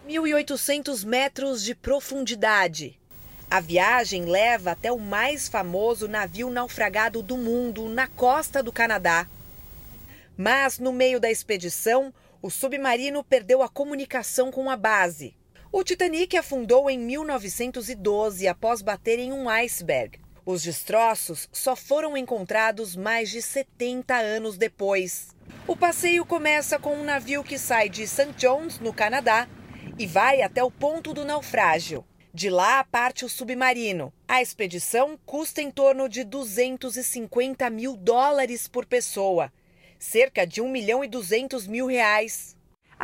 1.800 0.06 1.04
metros 1.04 1.62
de 1.62 1.74
profundidade. 1.74 2.98
A 3.50 3.60
viagem 3.60 4.24
leva 4.24 4.72
até 4.72 4.90
o 4.90 4.98
mais 4.98 5.48
famoso 5.48 6.08
navio 6.08 6.50
naufragado 6.50 7.22
do 7.22 7.36
mundo, 7.36 7.88
na 7.88 8.08
costa 8.08 8.62
do 8.62 8.72
Canadá. 8.72 9.28
Mas, 10.36 10.78
no 10.78 10.92
meio 10.92 11.20
da 11.20 11.30
expedição, 11.30 12.12
o 12.42 12.50
submarino 12.50 13.22
perdeu 13.22 13.62
a 13.62 13.68
comunicação 13.68 14.50
com 14.50 14.68
a 14.68 14.76
base. 14.76 15.34
O 15.70 15.82
Titanic 15.82 16.36
afundou 16.36 16.90
em 16.90 16.98
1912 16.98 18.46
após 18.46 18.82
bater 18.82 19.18
em 19.18 19.32
um 19.32 19.48
iceberg. 19.48 20.23
Os 20.46 20.62
destroços 20.62 21.48
só 21.50 21.74
foram 21.74 22.18
encontrados 22.18 22.94
mais 22.94 23.30
de 23.30 23.40
70 23.40 24.14
anos 24.14 24.58
depois. 24.58 25.28
O 25.66 25.74
passeio 25.74 26.26
começa 26.26 26.78
com 26.78 26.94
um 26.94 27.04
navio 27.04 27.42
que 27.42 27.58
sai 27.58 27.88
de 27.88 28.06
St. 28.06 28.32
John's, 28.36 28.78
no 28.78 28.92
Canadá, 28.92 29.48
e 29.98 30.06
vai 30.06 30.42
até 30.42 30.62
o 30.62 30.70
ponto 30.70 31.14
do 31.14 31.24
naufrágio. 31.24 32.04
De 32.32 32.50
lá 32.50 32.84
parte 32.84 33.24
o 33.24 33.28
submarino. 33.28 34.12
A 34.28 34.42
expedição 34.42 35.18
custa 35.24 35.62
em 35.62 35.70
torno 35.70 36.10
de 36.10 36.24
250 36.24 37.70
mil 37.70 37.96
dólares 37.96 38.68
por 38.68 38.84
pessoa, 38.84 39.50
cerca 39.98 40.46
de 40.46 40.60
1 40.60 40.68
milhão 40.68 41.02
e 41.02 41.08
200 41.08 41.66
mil 41.66 41.86
reais. 41.86 42.53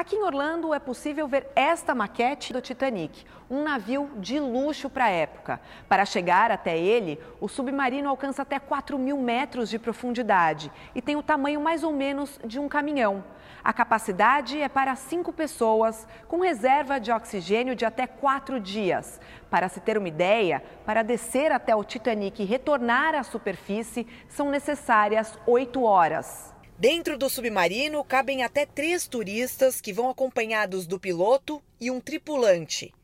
Aqui 0.00 0.16
em 0.16 0.22
Orlando 0.22 0.72
é 0.72 0.78
possível 0.78 1.28
ver 1.28 1.48
esta 1.54 1.94
maquete 1.94 2.54
do 2.54 2.62
Titanic, 2.62 3.22
um 3.50 3.62
navio 3.62 4.10
de 4.16 4.40
luxo 4.40 4.88
para 4.88 5.04
a 5.04 5.10
época. 5.10 5.60
Para 5.86 6.06
chegar 6.06 6.50
até 6.50 6.78
ele, 6.78 7.20
o 7.38 7.46
submarino 7.46 8.08
alcança 8.08 8.40
até 8.40 8.58
4 8.58 8.98
mil 8.98 9.18
metros 9.18 9.68
de 9.68 9.78
profundidade 9.78 10.72
e 10.94 11.02
tem 11.02 11.16
o 11.16 11.22
tamanho 11.22 11.60
mais 11.60 11.84
ou 11.84 11.92
menos 11.92 12.40
de 12.42 12.58
um 12.58 12.66
caminhão. 12.66 13.22
A 13.62 13.74
capacidade 13.74 14.58
é 14.58 14.70
para 14.70 14.96
cinco 14.96 15.34
pessoas, 15.34 16.08
com 16.26 16.40
reserva 16.40 16.98
de 16.98 17.12
oxigênio 17.12 17.76
de 17.76 17.84
até 17.84 18.06
quatro 18.06 18.58
dias. 18.58 19.20
Para 19.50 19.68
se 19.68 19.80
ter 19.80 19.98
uma 19.98 20.08
ideia, 20.08 20.64
para 20.86 21.02
descer 21.02 21.52
até 21.52 21.76
o 21.76 21.84
Titanic 21.84 22.42
e 22.42 22.46
retornar 22.46 23.14
à 23.14 23.22
superfície, 23.22 24.06
são 24.30 24.48
necessárias 24.48 25.38
oito 25.46 25.82
horas. 25.82 26.58
Dentro 26.80 27.18
do 27.18 27.28
submarino 27.28 28.02
cabem 28.02 28.42
até 28.42 28.64
três 28.64 29.06
turistas 29.06 29.82
que 29.82 29.92
vão 29.92 30.08
acompanhados 30.08 30.86
do 30.86 30.98
piloto 30.98 31.62
e 31.78 31.90
um 31.90 32.00
tripulante. 32.00 32.94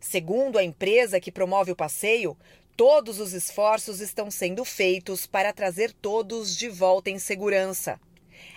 Segundo 0.00 0.58
a 0.58 0.64
empresa 0.64 1.20
que 1.20 1.30
promove 1.30 1.70
o 1.70 1.76
passeio, 1.76 2.36
todos 2.76 3.20
os 3.20 3.32
esforços 3.32 4.00
estão 4.00 4.32
sendo 4.32 4.64
feitos 4.64 5.28
para 5.28 5.52
trazer 5.52 5.92
todos 5.92 6.56
de 6.56 6.68
volta 6.68 7.08
em 7.08 7.20
segurança. 7.20 8.00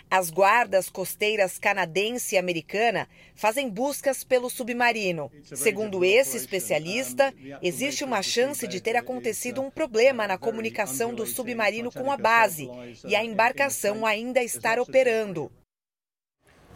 As 0.10 0.30
guardas 0.30 0.90
costeiras 0.90 1.60
canadense 1.60 2.36
e 2.36 2.38
americana 2.38 3.10
fazem 3.36 3.70
buscas 3.70 4.24
pelo 4.24 4.50
submarino. 4.50 5.30
Segundo 5.44 6.06
esse 6.06 6.38
especialista, 6.38 7.34
existe 7.62 8.04
uma 8.04 8.22
chance 8.22 8.68
de 8.68 8.80
ter 8.80 8.96
acontecido 8.96 9.62
um 9.62 9.70
problema 9.70 10.28
na 10.28 10.38
comunicação 10.38 11.14
do 11.14 11.26
submarino 11.26 11.92
com 11.92 12.12
a 12.12 12.18
base 12.18 12.70
e 13.06 13.16
a 13.16 13.24
embarcação 13.24 14.06
ainda 14.06 14.42
estar 14.42 14.80
operando. 14.80 15.52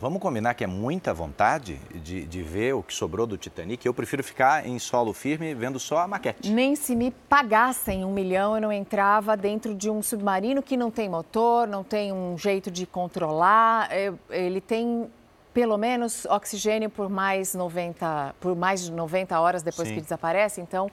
Vamos 0.01 0.20
combinar 0.20 0.55
que 0.55 0.63
é 0.63 0.67
muita 0.67 1.13
vontade 1.13 1.79
de, 1.93 2.25
de, 2.25 2.41
ver 2.41 2.74
o 2.74 2.81
que 2.81 2.91
sobrou 2.91 3.27
do 3.27 3.38
Titanic. 3.38 3.86
Eu 3.86 3.93
prefiro 3.93 4.24
ficar 4.24 4.65
em 4.65 4.79
solo 4.79 5.13
firme 5.13 5.53
vendo 5.53 5.79
só 5.79 6.00
a 6.00 6.08
maquete. 6.08 6.50
Nem 6.50 6.75
se 6.75 6.96
me 6.96 7.12
pagassem 7.29 8.03
um 8.03 8.12
milhão, 8.12 8.55
eu 8.55 8.62
não 8.62 8.72
entrava 8.72 9.38
dentro 9.38 9.75
de 9.75 9.91
um 9.91 10.01
submarino 10.01 10.63
que 10.63 10.75
não 10.75 10.89
tem 10.89 11.08
motor, 11.08 11.67
não 11.67 11.84
tem 11.84 12.12
um 12.12 12.36
jeito 12.36 12.72
de 12.72 12.88
controlar. 12.88 13.89
Ele 14.31 14.60
tem 14.60 15.08
pelo 15.53 15.77
menos 15.77 16.25
oxigênio 16.25 16.89
por 16.89 17.08
mais 17.08 17.53
90, 17.53 18.36
por 18.39 18.55
mais 18.55 18.81
de 18.81 18.91
90 18.91 19.39
horas 19.39 19.62
depois 19.62 19.88
Sim. 19.88 19.96
que 19.96 20.01
desaparece. 20.01 20.62
Então, 20.62 20.89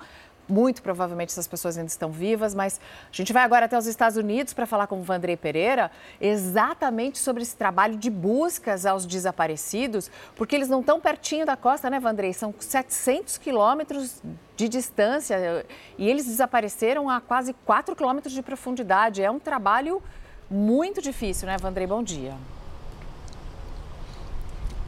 muito 0.48 0.82
provavelmente 0.82 1.30
essas 1.30 1.46
pessoas 1.46 1.76
ainda 1.76 1.88
estão 1.88 2.10
vivas, 2.10 2.54
mas 2.54 2.80
a 3.12 3.14
gente 3.14 3.32
vai 3.32 3.42
agora 3.42 3.66
até 3.66 3.76
os 3.76 3.86
Estados 3.86 4.16
Unidos 4.16 4.52
para 4.52 4.66
falar 4.66 4.86
com 4.86 4.98
o 4.98 5.02
Vandrei 5.02 5.36
Pereira 5.36 5.90
exatamente 6.20 7.18
sobre 7.18 7.42
esse 7.42 7.56
trabalho 7.56 7.96
de 7.96 8.10
buscas 8.10 8.86
aos 8.86 9.04
desaparecidos, 9.04 10.10
porque 10.34 10.56
eles 10.56 10.68
não 10.68 10.80
estão 10.80 11.00
pertinho 11.00 11.44
da 11.44 11.56
costa, 11.56 11.90
né, 11.90 12.00
Vandrei? 12.00 12.32
São 12.32 12.54
700 12.58 13.38
quilômetros 13.38 14.22
de 14.56 14.68
distância 14.68 15.64
e 15.96 16.08
eles 16.08 16.26
desapareceram 16.26 17.08
a 17.08 17.20
quase 17.20 17.52
4 17.64 17.94
quilômetros 17.94 18.32
de 18.32 18.42
profundidade. 18.42 19.22
É 19.22 19.30
um 19.30 19.38
trabalho 19.38 20.02
muito 20.50 21.00
difícil, 21.00 21.46
né, 21.46 21.56
Vandrei? 21.58 21.86
Bom 21.86 22.02
dia. 22.02 22.34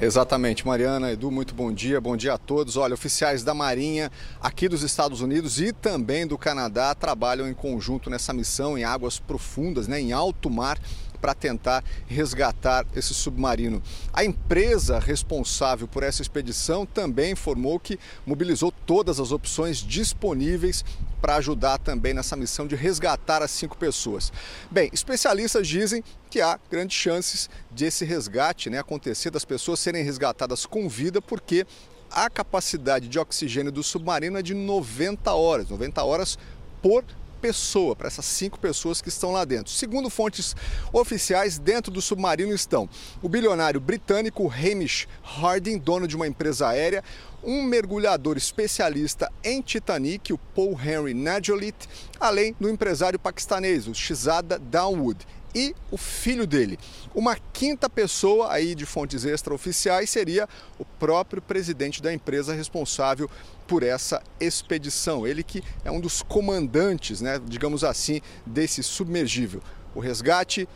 Exatamente, 0.03 0.67
Mariana, 0.67 1.13
Edu, 1.13 1.31
muito 1.31 1.55
bom 1.55 1.71
dia, 1.71 2.01
bom 2.01 2.17
dia 2.17 2.33
a 2.33 2.39
todos. 2.39 2.79
Olha, 2.79 2.95
oficiais 2.95 3.45
da 3.45 3.53
Marinha 3.53 4.11
aqui 4.41 4.67
dos 4.67 4.83
Estados 4.83 5.21
Unidos 5.21 5.61
e 5.61 5.75
também 5.75 6.27
do 6.27 6.39
Canadá 6.39 6.95
trabalham 6.95 7.47
em 7.47 7.53
conjunto 7.53 8.09
nessa 8.09 8.33
missão 8.33 8.79
em 8.79 8.83
águas 8.83 9.19
profundas, 9.19 9.87
né, 9.87 10.01
em 10.01 10.11
alto 10.11 10.49
mar, 10.49 10.81
para 11.21 11.35
tentar 11.35 11.85
resgatar 12.07 12.87
esse 12.97 13.13
submarino. 13.13 13.83
A 14.11 14.25
empresa 14.25 14.99
responsável 14.99 15.87
por 15.87 16.03
essa 16.03 16.23
expedição 16.23 16.87
também 16.87 17.33
informou 17.33 17.79
que 17.79 17.99
mobilizou 18.25 18.73
todas 18.87 19.21
as 19.21 19.33
opções 19.33 19.77
disponíveis 19.79 20.83
para 21.21 21.37
ajudar 21.37 21.79
também 21.79 22.15
nessa 22.15 22.37
missão 22.37 22.67
de 22.67 22.75
resgatar 22.75 23.43
as 23.43 23.51
cinco 23.51 23.77
pessoas. 23.77 24.33
Bem, 24.71 24.91
especialistas 24.93 25.67
dizem 25.67 26.03
que 26.31 26.41
há 26.41 26.59
grandes 26.71 26.97
chances 26.97 27.51
de 27.71 27.85
esse 27.85 28.05
resgate 28.05 28.71
né, 28.71 28.79
acontecer, 28.79 29.31
das 29.31 29.45
pessoas 29.45 29.81
serem 29.81 30.03
resgatadas 30.03 30.65
com 30.67 30.89
vida, 30.89 31.21
porque 31.21 31.67
a 32.11 32.29
capacidade 32.29 33.09
de 33.09 33.19
oxigênio 33.19 33.71
do 33.71 33.83
submarino 33.83 34.39
é 34.39 34.43
de 34.43 34.55
90 34.55 35.33
horas, 35.33 35.69
90 35.69 36.03
horas 36.03 36.39
por 36.83 37.05
pessoa, 37.41 37.97
para 37.97 38.09
essas 38.09 38.25
cinco 38.25 38.59
pessoas 38.59 39.01
que 39.01 39.09
estão 39.09 39.33
lá 39.33 39.45
dentro. 39.45 39.73
Segundo 39.73 40.11
fontes 40.11 40.55
oficiais, 40.93 41.59
dentro 41.59 41.91
do 41.91 42.03
submarino 42.03 42.55
estão 42.55 42.89
o 43.23 43.29
bilionário 43.29 43.81
britânico 43.81 44.49
Hamish 44.49 45.09
Harding, 45.23 45.79
dono 45.79 46.07
de 46.07 46.17
uma 46.17 46.27
empresa 46.27 46.69
aérea, 46.69 47.03
um 47.43 47.63
mergulhador 47.63 48.37
especialista 48.37 49.33
em 49.43 49.63
Titanic, 49.63 50.33
o 50.33 50.39
Paul 50.39 50.79
Henry 50.79 51.15
Najolit, 51.15 51.89
além 52.19 52.55
do 52.61 52.69
empresário 52.69 53.19
paquistanês, 53.19 53.89
o 53.89 53.95
Shizada 53.95 54.59
Downwood 54.59 55.27
e 55.55 55.75
o 55.91 55.97
filho 55.97 56.47
dele. 56.47 56.79
Uma 57.15 57.37
quinta 57.53 57.89
pessoa 57.89 58.53
aí 58.53 58.75
de 58.75 58.87
fontes 58.87 59.25
extraoficiais 59.25 60.11
seria 60.11 60.49
o 60.79 60.85
próprio 60.85 61.43
presidente 61.43 62.03
da 62.03 62.13
empresa 62.13 62.55
responsável 62.55 63.31
por 63.67 63.83
essa 63.83 64.23
expedição. 64.39 65.27
Ele 65.27 65.43
que 65.43 65.63
é 65.85 65.91
um 65.91 66.01
dos 66.01 66.23
comandantes, 66.23 67.21
né, 67.21 67.41
digamos 67.45 67.85
assim, 67.85 68.21
desse 68.45 68.83
submergível. 68.83 69.63
O 69.95 70.01
resgate 70.01 70.69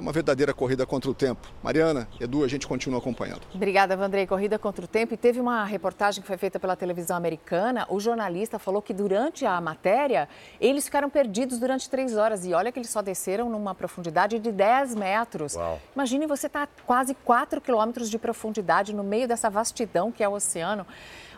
é 0.00 0.02
uma 0.02 0.12
verdadeira 0.12 0.54
corrida 0.54 0.86
contra 0.86 1.10
o 1.10 1.14
tempo. 1.14 1.48
Mariana, 1.62 2.08
Edu, 2.18 2.42
a 2.42 2.48
gente 2.48 2.66
continua 2.66 2.98
acompanhando. 2.98 3.42
Obrigada, 3.54 3.94
Vandrei. 3.96 4.26
Corrida 4.26 4.58
contra 4.58 4.84
o 4.84 4.88
tempo. 4.88 5.12
E 5.12 5.16
teve 5.16 5.38
uma 5.38 5.62
reportagem 5.64 6.22
que 6.22 6.26
foi 6.26 6.38
feita 6.38 6.58
pela 6.58 6.74
televisão 6.74 7.16
americana. 7.16 7.86
O 7.88 8.00
jornalista 8.00 8.58
falou 8.58 8.80
que 8.80 8.94
durante 8.94 9.44
a 9.44 9.60
matéria, 9.60 10.26
eles 10.58 10.86
ficaram 10.86 11.10
perdidos 11.10 11.58
durante 11.58 11.88
três 11.88 12.16
horas. 12.16 12.46
E 12.46 12.54
olha 12.54 12.72
que 12.72 12.78
eles 12.78 12.88
só 12.88 13.02
desceram 13.02 13.50
numa 13.50 13.74
profundidade 13.74 14.38
de 14.38 14.50
10 14.50 14.94
metros. 14.94 15.54
Uau. 15.54 15.78
Imagine 15.94 16.26
você 16.26 16.46
estar 16.46 16.66
tá 16.66 16.72
quase 16.86 17.14
4 17.14 17.60
quilômetros 17.60 18.10
de 18.10 18.18
profundidade 18.18 18.94
no 18.94 19.04
meio 19.04 19.28
dessa 19.28 19.50
vastidão 19.50 20.10
que 20.10 20.24
é 20.24 20.28
o 20.28 20.32
oceano. 20.32 20.86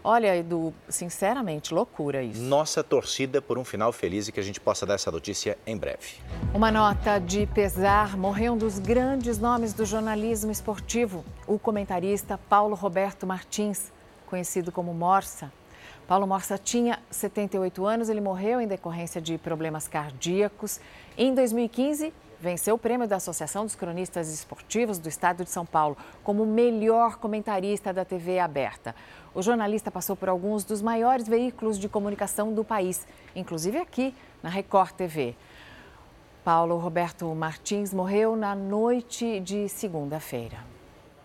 Olha, 0.05 0.37
Edu, 0.37 0.75
sinceramente, 0.89 1.73
loucura 1.73 2.25
isso. 2.25 2.43
Nossa 2.43 2.83
torcida 2.83 3.41
por 3.41 3.57
um 3.57 3.65
final 3.65 3.93
feliz 3.93 4.27
e 4.27 4.33
que 4.33 4.41
a 4.41 4.43
gente 4.43 4.59
possa 4.59 4.85
dar 4.85 4.95
essa 4.95 5.13
notícia 5.13 5.57
em 5.65 5.77
breve. 5.77 6.17
Uma 6.53 6.73
nota 6.73 7.21
de 7.21 7.47
pesar: 7.47 8.17
morreu 8.17 8.55
um 8.55 8.59
dos 8.59 8.81
grandes 8.81 9.39
nomes 9.39 9.73
do 9.73 9.85
jornalismo 9.85 10.51
esportivo, 10.51 11.25
o 11.47 11.57
comentarista 11.57 12.37
Paulo 12.37 12.75
Roberto 12.75 13.27
Martins, 13.27 13.93
conhecido 14.27 14.73
como 14.73 14.93
Morsa. 14.93 15.53
Paulo 16.09 16.27
Morsa 16.27 16.59
tinha 16.59 16.99
78 17.09 17.87
anos, 17.87 18.09
ele 18.09 18.21
morreu 18.21 18.61
em 18.61 18.67
decorrência 18.67 19.21
de 19.21 19.39
problemas 19.39 19.87
cardíacos. 19.87 20.81
Em 21.17 21.33
2015, 21.33 22.13
venceu 22.43 22.75
o 22.75 22.79
prêmio 22.79 23.07
da 23.07 23.17
Associação 23.17 23.65
dos 23.65 23.77
Cronistas 23.77 24.29
Esportivos 24.29 24.99
do 24.99 25.09
Estado 25.09 25.45
de 25.45 25.51
São 25.51 25.65
Paulo 25.65 25.97
como 26.25 26.45
melhor 26.45 27.17
comentarista 27.17 27.93
da 27.93 28.05
TV 28.05 28.41
aberta. 28.41 28.97
O 29.33 29.41
jornalista 29.41 29.93
passou 29.93 30.17
por 30.17 30.29
alguns 30.29 30.65
dos 30.65 30.83
maiores 30.83 31.29
veículos 31.29 31.79
de 31.79 31.89
comunicação 31.89 32.53
do 32.53 32.65
país, 32.65 33.07
inclusive 33.37 33.79
aqui 33.79 34.13
na 34.43 34.51
Record 34.51 34.91
TV. 34.91 35.37
Paulo 36.45 36.77
Roberto 36.79 37.33
Martins 37.33 37.95
morreu 37.95 38.35
na 38.35 38.57
noite 38.57 39.39
de 39.39 39.69
segunda-feira. 39.69 40.72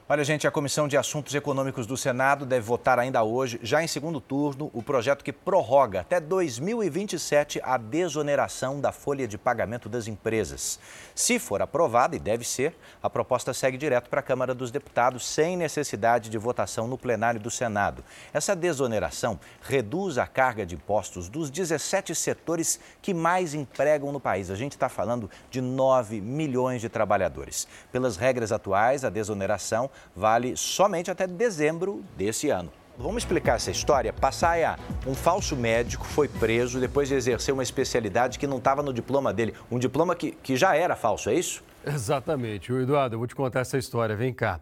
Olha, 0.09 0.23
gente, 0.23 0.47
a 0.47 0.51
Comissão 0.51 0.87
de 0.87 0.95
Assuntos 0.95 1.35
Econômicos 1.35 1.85
do 1.85 1.97
Senado 1.97 2.45
deve 2.45 2.65
votar 2.65 2.97
ainda 2.97 3.21
hoje, 3.23 3.59
já 3.61 3.83
em 3.83 3.87
segundo 3.87 4.21
turno, 4.21 4.71
o 4.73 4.81
projeto 4.81 5.21
que 5.21 5.33
prorroga 5.33 5.99
até 5.99 6.17
2027 6.17 7.59
a 7.61 7.75
desoneração 7.75 8.79
da 8.79 8.93
folha 8.93 9.27
de 9.27 9.37
pagamento 9.37 9.89
das 9.89 10.07
empresas. 10.07 10.79
Se 11.13 11.37
for 11.37 11.61
aprovada, 11.61 12.15
e 12.15 12.19
deve 12.19 12.45
ser, 12.45 12.73
a 13.03 13.09
proposta 13.09 13.53
segue 13.53 13.77
direto 13.77 14.09
para 14.09 14.21
a 14.21 14.23
Câmara 14.23 14.55
dos 14.55 14.71
Deputados, 14.71 15.27
sem 15.27 15.57
necessidade 15.57 16.29
de 16.29 16.37
votação 16.37 16.87
no 16.87 16.97
plenário 16.97 17.41
do 17.41 17.51
Senado. 17.51 18.01
Essa 18.33 18.55
desoneração 18.55 19.37
reduz 19.61 20.17
a 20.17 20.25
carga 20.25 20.65
de 20.65 20.75
impostos 20.75 21.27
dos 21.27 21.49
17 21.49 22.15
setores 22.15 22.79
que 23.01 23.13
mais 23.13 23.53
empregam 23.53 24.13
no 24.13 24.21
país. 24.21 24.49
A 24.49 24.55
gente 24.55 24.71
está 24.71 24.87
falando 24.87 25.29
de 25.51 25.59
9 25.59 26.21
milhões 26.21 26.79
de 26.79 26.87
trabalhadores. 26.87 27.67
Pelas 27.91 28.15
regras 28.15 28.53
atuais, 28.53 29.03
a 29.03 29.09
desoneração 29.09 29.89
vale 30.15 30.55
somente 30.57 31.11
até 31.11 31.27
dezembro 31.27 32.03
desse 32.17 32.49
ano. 32.49 32.71
Vamos 32.97 33.17
explicar 33.17 33.57
essa 33.57 33.69
história? 33.69 34.11
Passaia, 34.11 34.75
um 35.05 35.13
falso 35.13 35.55
médico 35.55 36.03
foi 36.03 36.27
preso 36.27 36.79
depois 36.79 37.07
de 37.07 37.13
exercer 37.13 37.53
uma 37.53 37.61
especialidade 37.61 38.39
que 38.39 38.47
não 38.47 38.57
estava 38.57 38.81
no 38.81 38.91
diploma 38.91 39.31
dele. 39.31 39.53
Um 39.69 39.77
diploma 39.77 40.15
que, 40.15 40.31
que 40.31 40.57
já 40.57 40.75
era 40.75 40.95
falso, 40.95 41.29
é 41.29 41.35
isso? 41.35 41.63
Exatamente. 41.85 42.73
O 42.73 42.81
Eduardo, 42.81 43.13
eu 43.13 43.19
vou 43.19 43.27
te 43.27 43.35
contar 43.35 43.59
essa 43.59 43.77
história. 43.77 44.15
Vem 44.15 44.33
cá. 44.33 44.59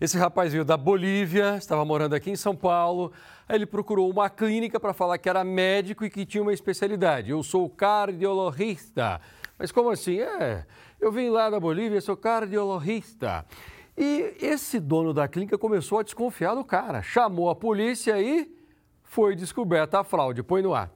Esse 0.00 0.16
rapaz 0.16 0.52
veio 0.52 0.64
da 0.64 0.76
Bolívia, 0.78 1.56
estava 1.56 1.84
morando 1.84 2.14
aqui 2.14 2.30
em 2.30 2.36
São 2.36 2.56
Paulo. 2.56 3.12
Aí 3.46 3.56
ele 3.56 3.66
procurou 3.66 4.10
uma 4.10 4.30
clínica 4.30 4.80
para 4.80 4.94
falar 4.94 5.18
que 5.18 5.28
era 5.28 5.44
médico 5.44 6.06
e 6.06 6.10
que 6.10 6.24
tinha 6.24 6.42
uma 6.42 6.54
especialidade. 6.54 7.30
Eu 7.30 7.42
sou 7.42 7.68
cardiologista. 7.68 9.20
Mas 9.58 9.70
como 9.70 9.90
assim? 9.90 10.20
É, 10.20 10.64
eu 10.98 11.12
vim 11.12 11.28
lá 11.28 11.50
da 11.50 11.60
Bolívia, 11.60 12.00
sou 12.00 12.16
cardiologista. 12.16 13.44
E 13.96 14.36
esse 14.40 14.80
dono 14.80 15.12
da 15.12 15.28
clínica 15.28 15.56
começou 15.56 15.98
a 15.98 16.02
desconfiar 16.02 16.54
do 16.54 16.64
cara, 16.64 17.02
chamou 17.02 17.48
a 17.48 17.54
polícia 17.54 18.20
e 18.20 18.52
foi 19.02 19.36
descoberta 19.36 20.00
a 20.00 20.04
fraude. 20.04 20.42
Põe 20.42 20.62
no 20.62 20.74
ar. 20.74 20.90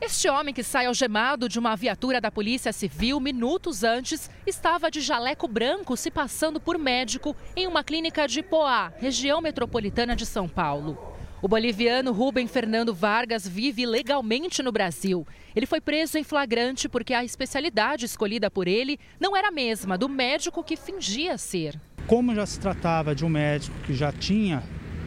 Este 0.00 0.28
homem 0.28 0.54
que 0.54 0.62
sai 0.62 0.86
algemado 0.86 1.48
de 1.48 1.58
uma 1.58 1.74
viatura 1.74 2.20
da 2.20 2.30
Polícia 2.30 2.72
Civil 2.72 3.18
minutos 3.18 3.82
antes 3.82 4.30
estava 4.46 4.90
de 4.90 5.00
jaleco 5.00 5.48
branco 5.48 5.96
se 5.96 6.08
passando 6.08 6.60
por 6.60 6.78
médico 6.78 7.34
em 7.56 7.66
uma 7.66 7.82
clínica 7.82 8.28
de 8.28 8.42
Poá, 8.42 8.92
região 8.96 9.40
metropolitana 9.40 10.14
de 10.14 10.24
São 10.24 10.48
Paulo. 10.48 11.17
O 11.40 11.46
boliviano 11.46 12.10
Rubem 12.10 12.48
Fernando 12.48 12.92
Vargas 12.92 13.46
vive 13.46 13.86
legalmente 13.86 14.60
no 14.60 14.72
Brasil. 14.72 15.24
Ele 15.54 15.66
foi 15.66 15.80
preso 15.80 16.18
em 16.18 16.24
flagrante 16.24 16.88
porque 16.88 17.14
a 17.14 17.24
especialidade 17.24 18.06
escolhida 18.06 18.50
por 18.50 18.66
ele 18.66 18.98
não 19.20 19.36
era 19.36 19.46
a 19.46 19.52
mesma 19.52 19.96
do 19.96 20.08
médico 20.08 20.64
que 20.64 20.76
fingia 20.76 21.38
ser. 21.38 21.80
Como 22.08 22.34
já 22.34 22.44
se 22.44 22.58
tratava 22.58 23.14
de 23.14 23.24
um 23.24 23.28
médico 23.28 23.76
que 23.86 23.94
já 23.94 24.10
tinha 24.10 24.64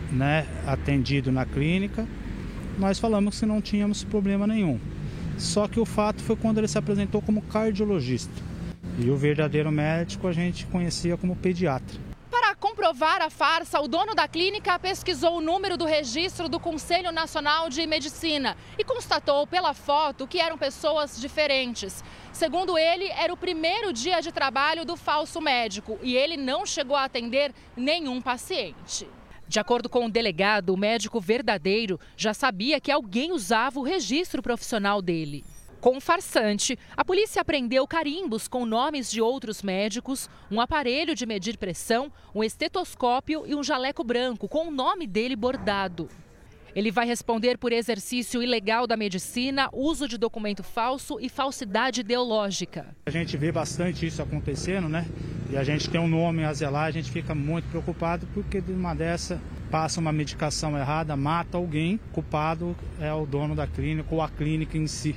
né, 0.09 0.47
atendido 0.65 1.33
na 1.33 1.45
clínica, 1.45 2.07
nós 2.79 2.97
falamos 2.97 3.37
que 3.37 3.45
não 3.45 3.61
tínhamos 3.61 4.05
problema 4.05 4.47
nenhum. 4.47 4.79
Só 5.37 5.67
que 5.67 5.81
o 5.81 5.85
fato 5.85 6.23
foi 6.23 6.37
quando 6.37 6.59
ele 6.59 6.67
se 6.69 6.77
apresentou 6.77 7.21
como 7.21 7.41
cardiologista. 7.41 8.41
E 8.97 9.09
o 9.09 9.17
verdadeiro 9.17 9.69
médico 9.69 10.29
a 10.29 10.31
gente 10.31 10.65
conhecia 10.67 11.17
como 11.17 11.35
pediatra. 11.35 12.10
Comprovar 12.91 13.21
a 13.21 13.29
farsa, 13.29 13.79
o 13.79 13.87
dono 13.87 14.13
da 14.13 14.27
clínica 14.27 14.77
pesquisou 14.77 15.37
o 15.37 15.41
número 15.41 15.77
do 15.77 15.85
registro 15.85 16.49
do 16.49 16.59
Conselho 16.59 17.09
Nacional 17.09 17.69
de 17.69 17.87
Medicina 17.87 18.57
e 18.77 18.83
constatou 18.83 19.47
pela 19.47 19.73
foto 19.73 20.27
que 20.27 20.41
eram 20.41 20.57
pessoas 20.57 21.17
diferentes. 21.17 22.03
Segundo 22.33 22.77
ele, 22.77 23.07
era 23.07 23.31
o 23.31 23.37
primeiro 23.37 23.93
dia 23.93 24.19
de 24.19 24.29
trabalho 24.29 24.83
do 24.83 24.97
falso 24.97 25.39
médico 25.39 25.97
e 26.03 26.17
ele 26.17 26.35
não 26.35 26.65
chegou 26.65 26.97
a 26.97 27.05
atender 27.05 27.53
nenhum 27.77 28.21
paciente. 28.21 29.07
De 29.47 29.57
acordo 29.57 29.87
com 29.87 30.07
o 30.07 30.11
delegado, 30.11 30.73
o 30.73 30.77
médico 30.77 31.21
verdadeiro 31.21 31.97
já 32.17 32.33
sabia 32.33 32.81
que 32.81 32.91
alguém 32.91 33.31
usava 33.31 33.79
o 33.79 33.83
registro 33.83 34.41
profissional 34.41 35.01
dele. 35.01 35.45
Com 35.81 35.97
o 35.97 35.99
farsante, 35.99 36.77
a 36.95 37.03
polícia 37.03 37.41
apreendeu 37.41 37.87
carimbos 37.87 38.47
com 38.47 38.67
nomes 38.67 39.09
de 39.11 39.19
outros 39.19 39.63
médicos, 39.63 40.29
um 40.51 40.61
aparelho 40.61 41.15
de 41.15 41.25
medir 41.25 41.57
pressão, 41.57 42.11
um 42.35 42.43
estetoscópio 42.43 43.45
e 43.47 43.55
um 43.55 43.63
jaleco 43.63 44.03
branco 44.03 44.47
com 44.47 44.67
o 44.67 44.71
nome 44.71 45.07
dele 45.07 45.35
bordado. 45.35 46.07
Ele 46.75 46.91
vai 46.91 47.07
responder 47.07 47.57
por 47.57 47.73
exercício 47.73 48.43
ilegal 48.43 48.85
da 48.85 48.95
medicina, 48.95 49.69
uso 49.73 50.07
de 50.07 50.19
documento 50.19 50.61
falso 50.61 51.19
e 51.19 51.27
falsidade 51.27 52.01
ideológica. 52.01 52.95
A 53.07 53.09
gente 53.09 53.35
vê 53.35 53.51
bastante 53.51 54.05
isso 54.05 54.21
acontecendo, 54.21 54.87
né? 54.87 55.07
E 55.49 55.57
a 55.57 55.63
gente 55.63 55.89
tem 55.89 55.99
um 55.99 56.07
nome 56.07 56.43
a 56.43 56.53
zelar, 56.53 56.85
a 56.85 56.91
gente 56.91 57.09
fica 57.09 57.33
muito 57.33 57.67
preocupado 57.69 58.27
porque 58.35 58.61
de 58.61 58.71
uma 58.71 58.93
dessa 58.93 59.41
passa 59.71 59.99
uma 59.99 60.11
medicação 60.11 60.77
errada, 60.77 61.15
mata 61.17 61.57
alguém, 61.57 61.99
culpado 62.13 62.75
é 62.99 63.11
o 63.11 63.25
dono 63.25 63.55
da 63.55 63.65
clínica 63.65 64.13
ou 64.13 64.21
a 64.21 64.29
clínica 64.29 64.77
em 64.77 64.85
si. 64.85 65.15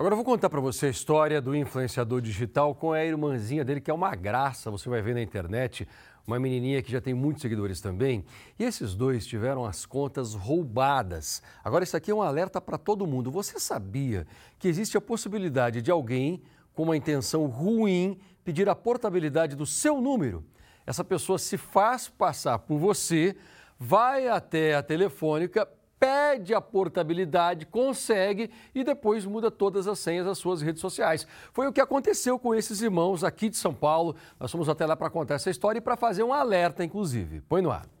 Agora 0.00 0.14
eu 0.14 0.16
vou 0.16 0.24
contar 0.24 0.48
para 0.48 0.62
você 0.62 0.86
a 0.86 0.88
história 0.88 1.42
do 1.42 1.54
influenciador 1.54 2.22
digital 2.22 2.74
com 2.74 2.90
a 2.90 3.04
irmãzinha 3.04 3.62
dele, 3.62 3.82
que 3.82 3.90
é 3.90 3.92
uma 3.92 4.14
graça, 4.14 4.70
você 4.70 4.88
vai 4.88 5.02
ver 5.02 5.12
na 5.12 5.20
internet, 5.20 5.86
uma 6.26 6.40
menininha 6.40 6.80
que 6.80 6.90
já 6.90 7.02
tem 7.02 7.12
muitos 7.12 7.42
seguidores 7.42 7.82
também. 7.82 8.24
E 8.58 8.64
esses 8.64 8.94
dois 8.94 9.26
tiveram 9.26 9.62
as 9.62 9.84
contas 9.84 10.32
roubadas. 10.32 11.42
Agora, 11.62 11.84
isso 11.84 11.98
aqui 11.98 12.10
é 12.10 12.14
um 12.14 12.22
alerta 12.22 12.62
para 12.62 12.78
todo 12.78 13.06
mundo. 13.06 13.30
Você 13.30 13.60
sabia 13.60 14.26
que 14.58 14.68
existe 14.68 14.96
a 14.96 15.02
possibilidade 15.02 15.82
de 15.82 15.90
alguém 15.90 16.40
com 16.72 16.84
uma 16.84 16.96
intenção 16.96 17.44
ruim 17.44 18.18
pedir 18.42 18.70
a 18.70 18.74
portabilidade 18.74 19.54
do 19.54 19.66
seu 19.66 20.00
número? 20.00 20.42
Essa 20.86 21.04
pessoa 21.04 21.38
se 21.38 21.58
faz 21.58 22.08
passar 22.08 22.58
por 22.60 22.78
você, 22.78 23.36
vai 23.78 24.28
até 24.28 24.76
a 24.76 24.82
telefônica, 24.82 25.68
pede 26.00 26.54
a 26.54 26.60
portabilidade, 26.62 27.66
consegue 27.66 28.50
e 28.74 28.82
depois 28.82 29.26
muda 29.26 29.50
todas 29.50 29.86
as 29.86 29.98
senhas 29.98 30.24
das 30.24 30.38
suas 30.38 30.62
redes 30.62 30.80
sociais. 30.80 31.26
Foi 31.52 31.66
o 31.66 31.72
que 31.72 31.80
aconteceu 31.80 32.38
com 32.38 32.54
esses 32.54 32.80
irmãos 32.80 33.22
aqui 33.22 33.50
de 33.50 33.58
São 33.58 33.74
Paulo. 33.74 34.16
Nós 34.40 34.50
fomos 34.50 34.70
até 34.70 34.86
lá 34.86 34.96
para 34.96 35.10
contar 35.10 35.34
essa 35.34 35.50
história 35.50 35.78
e 35.78 35.82
para 35.82 35.96
fazer 35.96 36.22
um 36.22 36.32
alerta, 36.32 36.82
inclusive. 36.82 37.42
Põe 37.42 37.60
no 37.60 37.70
ar. 37.70 37.99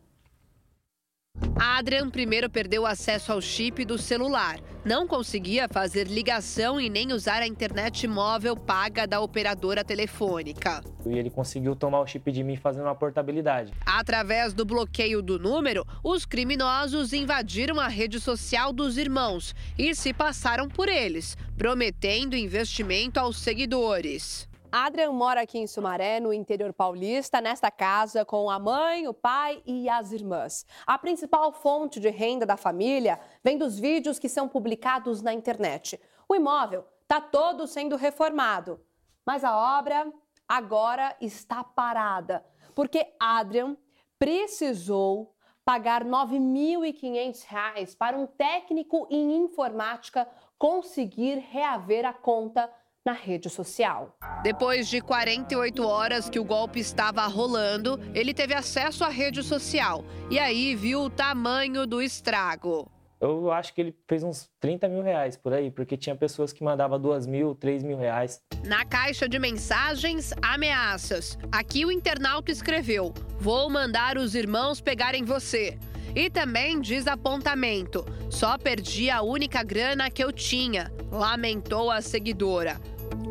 Adrian 1.56 2.10
primeiro 2.10 2.48
perdeu 2.48 2.86
acesso 2.86 3.32
ao 3.32 3.40
chip 3.40 3.84
do 3.84 3.96
celular. 3.96 4.58
Não 4.84 5.06
conseguia 5.06 5.68
fazer 5.68 6.06
ligação 6.06 6.80
e 6.80 6.88
nem 6.88 7.12
usar 7.12 7.42
a 7.42 7.46
internet 7.46 8.06
móvel 8.06 8.56
paga 8.56 9.06
da 9.06 9.20
operadora 9.20 9.84
telefônica. 9.84 10.82
E 11.06 11.18
ele 11.18 11.30
conseguiu 11.30 11.76
tomar 11.76 12.00
o 12.00 12.06
chip 12.06 12.32
de 12.32 12.42
mim 12.42 12.56
fazendo 12.56 12.84
uma 12.84 12.94
portabilidade. 12.94 13.72
Através 13.84 14.54
do 14.54 14.64
bloqueio 14.64 15.20
do 15.22 15.38
número, 15.38 15.86
os 16.02 16.24
criminosos 16.24 17.12
invadiram 17.12 17.78
a 17.78 17.88
rede 17.88 18.18
social 18.18 18.72
dos 18.72 18.96
irmãos 18.96 19.54
e 19.78 19.94
se 19.94 20.12
passaram 20.12 20.68
por 20.68 20.88
eles, 20.88 21.36
prometendo 21.56 22.36
investimento 22.36 23.20
aos 23.20 23.38
seguidores. 23.38 24.49
Adrian 24.72 25.10
mora 25.10 25.40
aqui 25.40 25.58
em 25.58 25.66
Sumaré, 25.66 26.20
no 26.20 26.32
interior 26.32 26.72
paulista, 26.72 27.40
nesta 27.40 27.72
casa 27.72 28.24
com 28.24 28.48
a 28.48 28.56
mãe, 28.56 29.08
o 29.08 29.12
pai 29.12 29.60
e 29.66 29.88
as 29.88 30.12
irmãs. 30.12 30.64
A 30.86 30.96
principal 30.96 31.52
fonte 31.52 31.98
de 31.98 32.08
renda 32.08 32.46
da 32.46 32.56
família 32.56 33.18
vem 33.42 33.58
dos 33.58 33.80
vídeos 33.80 34.20
que 34.20 34.28
são 34.28 34.48
publicados 34.48 35.22
na 35.22 35.34
internet. 35.34 36.00
O 36.28 36.36
imóvel 36.36 36.86
está 37.02 37.20
todo 37.20 37.66
sendo 37.66 37.96
reformado, 37.96 38.80
mas 39.26 39.42
a 39.42 39.78
obra 39.78 40.12
agora 40.46 41.16
está 41.20 41.64
parada, 41.64 42.44
porque 42.72 43.12
Adrian 43.18 43.76
precisou 44.20 45.34
pagar 45.64 46.04
R$ 46.04 46.10
9.500 46.10 47.96
para 47.96 48.16
um 48.16 48.26
técnico 48.26 49.08
em 49.10 49.34
informática 49.36 50.28
conseguir 50.56 51.38
reaver 51.38 52.04
a 52.04 52.12
conta 52.12 52.70
na 53.04 53.12
rede 53.12 53.48
social. 53.48 54.16
Depois 54.42 54.88
de 54.88 55.00
48 55.00 55.86
horas 55.86 56.28
que 56.28 56.38
o 56.38 56.44
golpe 56.44 56.80
estava 56.80 57.26
rolando, 57.26 57.98
ele 58.14 58.34
teve 58.34 58.54
acesso 58.54 59.04
à 59.04 59.08
rede 59.08 59.42
social 59.42 60.04
e 60.30 60.38
aí 60.38 60.74
viu 60.74 61.02
o 61.02 61.10
tamanho 61.10 61.86
do 61.86 62.02
estrago. 62.02 62.90
Eu 63.20 63.52
acho 63.52 63.74
que 63.74 63.82
ele 63.82 63.94
fez 64.08 64.22
uns 64.22 64.48
30 64.60 64.88
mil 64.88 65.02
reais 65.02 65.36
por 65.36 65.52
aí, 65.52 65.70
porque 65.70 65.94
tinha 65.94 66.16
pessoas 66.16 66.54
que 66.54 66.64
mandavam 66.64 66.98
2 66.98 67.26
mil, 67.26 67.54
3 67.54 67.82
mil 67.82 67.98
reais. 67.98 68.40
Na 68.64 68.82
caixa 68.86 69.28
de 69.28 69.38
mensagens, 69.38 70.32
ameaças. 70.40 71.38
Aqui 71.52 71.84
o 71.84 71.92
internauta 71.92 72.50
escreveu: 72.50 73.12
Vou 73.38 73.68
mandar 73.68 74.16
os 74.16 74.34
irmãos 74.34 74.80
pegarem 74.80 75.22
você. 75.22 75.78
E 76.14 76.28
também 76.28 76.80
desapontamento. 76.80 78.04
Só 78.28 78.56
perdi 78.58 79.10
a 79.10 79.22
única 79.22 79.62
grana 79.62 80.10
que 80.10 80.22
eu 80.22 80.32
tinha, 80.32 80.92
lamentou 81.10 81.90
a 81.90 82.00
seguidora. 82.00 82.80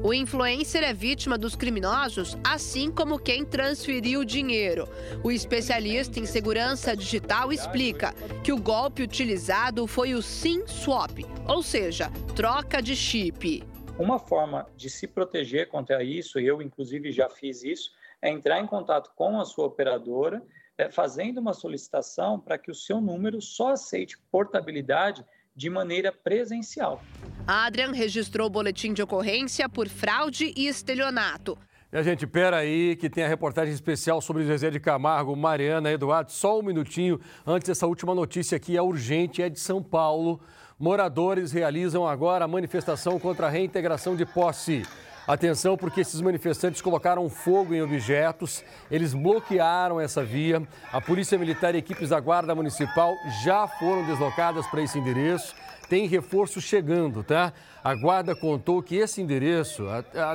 O 0.04 0.14
influencer 0.14 0.82
é 0.82 0.94
vítima 0.94 1.38
dos 1.38 1.56
criminosos, 1.56 2.38
assim 2.44 2.90
como 2.90 3.20
quem 3.20 3.44
transferiu 3.44 4.22
o 4.22 4.26
dinheiro. 4.26 4.88
O 5.24 5.32
especialista 5.32 6.20
em 6.20 6.26
segurança 6.26 6.96
digital 6.96 7.52
explica 7.52 8.14
que 8.44 8.54
o 8.54 8.62
golpe 8.62 9.04
utilizado 9.04 9.86
foi 9.88 10.14
o 10.14 10.22
SIM 10.22 10.66
swap, 10.68 11.20
ou 11.48 11.62
seja, 11.62 12.10
troca 12.34 12.82
de 12.82 12.96
chip. 12.96 13.64
Uma 13.98 14.20
forma 14.20 14.66
de 14.78 14.90
se 14.90 15.06
proteger 15.06 15.68
contra 15.68 16.02
isso, 16.02 16.40
eu 16.40 16.62
inclusive 16.62 17.12
já 17.12 17.30
fiz 17.30 17.64
isso, 17.64 17.92
é 18.22 18.30
entrar 18.30 18.62
em 18.62 18.68
contato 18.68 19.12
com 19.16 19.40
a 19.40 19.44
sua 19.44 19.66
operadora, 19.66 20.42
é, 20.80 20.90
fazendo 20.90 21.40
uma 21.40 21.54
solicitação 21.54 22.40
para 22.40 22.58
que 22.58 22.72
o 22.72 22.74
seu 22.74 23.02
número 23.02 23.42
só 23.42 23.74
aceite 23.74 24.18
portabilidade 24.32 25.26
de 25.54 25.70
maneira 25.70 26.10
presencial. 26.10 27.02
Adrian 27.46 27.92
registrou 27.92 28.48
o 28.48 28.50
boletim 28.50 28.94
de 28.94 29.04
ocorrência 29.04 29.68
por 29.68 29.90
fraude 29.90 30.54
e 30.56 30.68
estelionato. 30.68 31.58
E 31.92 31.98
a 31.98 32.04
gente, 32.04 32.26
pera 32.26 32.58
aí, 32.58 32.96
que 32.96 33.10
tem 33.10 33.26
a 33.26 33.28
reportagem 33.28 33.74
especial 33.74 34.22
sobre 34.22 34.46
José 34.46 34.70
de 34.70 34.80
Camargo, 34.80 35.36
Mariana, 35.36 35.92
Eduardo. 35.92 36.32
Só 36.32 36.60
um 36.60 36.64
minutinho 36.64 37.20
antes 37.46 37.68
dessa 37.68 37.86
última 37.86 38.16
notícia 38.16 38.56
aqui, 38.56 38.78
é 38.78 38.82
urgente, 38.82 39.42
é 39.42 39.50
de 39.50 39.60
São 39.60 39.84
Paulo. 39.84 40.40
Moradores 40.80 41.52
realizam 41.52 42.08
agora 42.08 42.46
a 42.46 42.48
manifestação 42.48 43.20
contra 43.20 43.48
a 43.48 43.50
reintegração 43.50 44.16
de 44.16 44.26
posse. 44.26 44.84
Atenção, 45.30 45.78
porque 45.78 46.02
esses 46.02 46.20
manifestantes 46.22 46.82
colocaram 46.82 47.30
fogo 47.30 47.76
em 47.76 47.84
objetos, 47.84 48.66
eles 48.90 49.14
bloquearam 49.14 50.02
essa 50.02 50.24
via. 50.24 50.68
A 50.92 51.00
Polícia 51.00 51.38
Militar 51.38 51.76
e 51.76 51.78
equipes 51.78 52.10
da 52.10 52.20
Guarda 52.20 52.56
Municipal 52.56 53.16
já 53.44 53.68
foram 53.68 54.04
deslocadas 54.08 54.66
para 54.66 54.82
esse 54.82 54.98
endereço. 54.98 55.54
Tem 55.88 56.08
reforço 56.08 56.60
chegando, 56.60 57.24
tá? 57.24 57.54
A 57.84 57.94
guarda 57.94 58.36
contou 58.36 58.82
que 58.82 58.96
esse 58.96 59.22
endereço, 59.22 59.86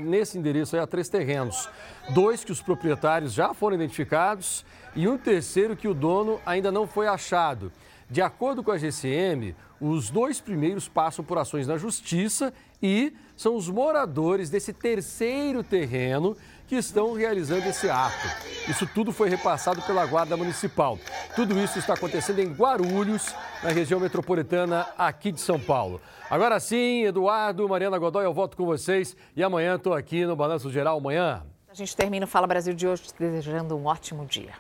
nesse 0.00 0.38
endereço 0.38 0.76
aí 0.76 0.82
há 0.82 0.86
três 0.86 1.08
terrenos. 1.08 1.68
Dois 2.10 2.44
que 2.44 2.52
os 2.52 2.62
proprietários 2.62 3.32
já 3.32 3.52
foram 3.52 3.74
identificados 3.74 4.64
e 4.94 5.08
um 5.08 5.18
terceiro 5.18 5.74
que 5.74 5.88
o 5.88 5.94
dono 5.94 6.40
ainda 6.46 6.70
não 6.70 6.86
foi 6.86 7.08
achado. 7.08 7.72
De 8.08 8.22
acordo 8.22 8.62
com 8.62 8.70
a 8.70 8.78
GCM, 8.78 9.56
os 9.80 10.08
dois 10.08 10.40
primeiros 10.40 10.88
passam 10.88 11.24
por 11.24 11.36
ações 11.36 11.66
na 11.66 11.76
justiça 11.76 12.54
e 12.84 13.14
são 13.34 13.56
os 13.56 13.70
moradores 13.70 14.50
desse 14.50 14.70
terceiro 14.70 15.64
terreno 15.64 16.36
que 16.68 16.76
estão 16.76 17.14
realizando 17.14 17.66
esse 17.66 17.88
ato. 17.88 18.26
Isso 18.68 18.86
tudo 18.86 19.10
foi 19.10 19.30
repassado 19.30 19.80
pela 19.82 20.04
Guarda 20.04 20.36
Municipal. 20.36 20.98
Tudo 21.34 21.58
isso 21.58 21.78
está 21.78 21.94
acontecendo 21.94 22.40
em 22.40 22.52
Guarulhos, 22.52 23.34
na 23.62 23.70
região 23.70 23.98
metropolitana 23.98 24.86
aqui 24.98 25.32
de 25.32 25.40
São 25.40 25.58
Paulo. 25.58 25.98
Agora 26.28 26.60
sim, 26.60 27.04
Eduardo, 27.04 27.66
Mariana 27.66 27.98
Godoy, 27.98 28.26
eu 28.26 28.34
volto 28.34 28.54
com 28.54 28.66
vocês 28.66 29.16
e 29.34 29.42
amanhã 29.42 29.76
estou 29.76 29.94
aqui 29.94 30.26
no 30.26 30.36
Balanço 30.36 30.70
Geral. 30.70 30.98
Amanhã. 30.98 31.42
A 31.68 31.74
gente 31.74 31.96
termina 31.96 32.26
o 32.26 32.28
Fala 32.28 32.46
Brasil 32.46 32.74
de 32.74 32.86
hoje 32.86 33.02
desejando 33.18 33.76
um 33.76 33.86
ótimo 33.86 34.26
dia. 34.26 34.54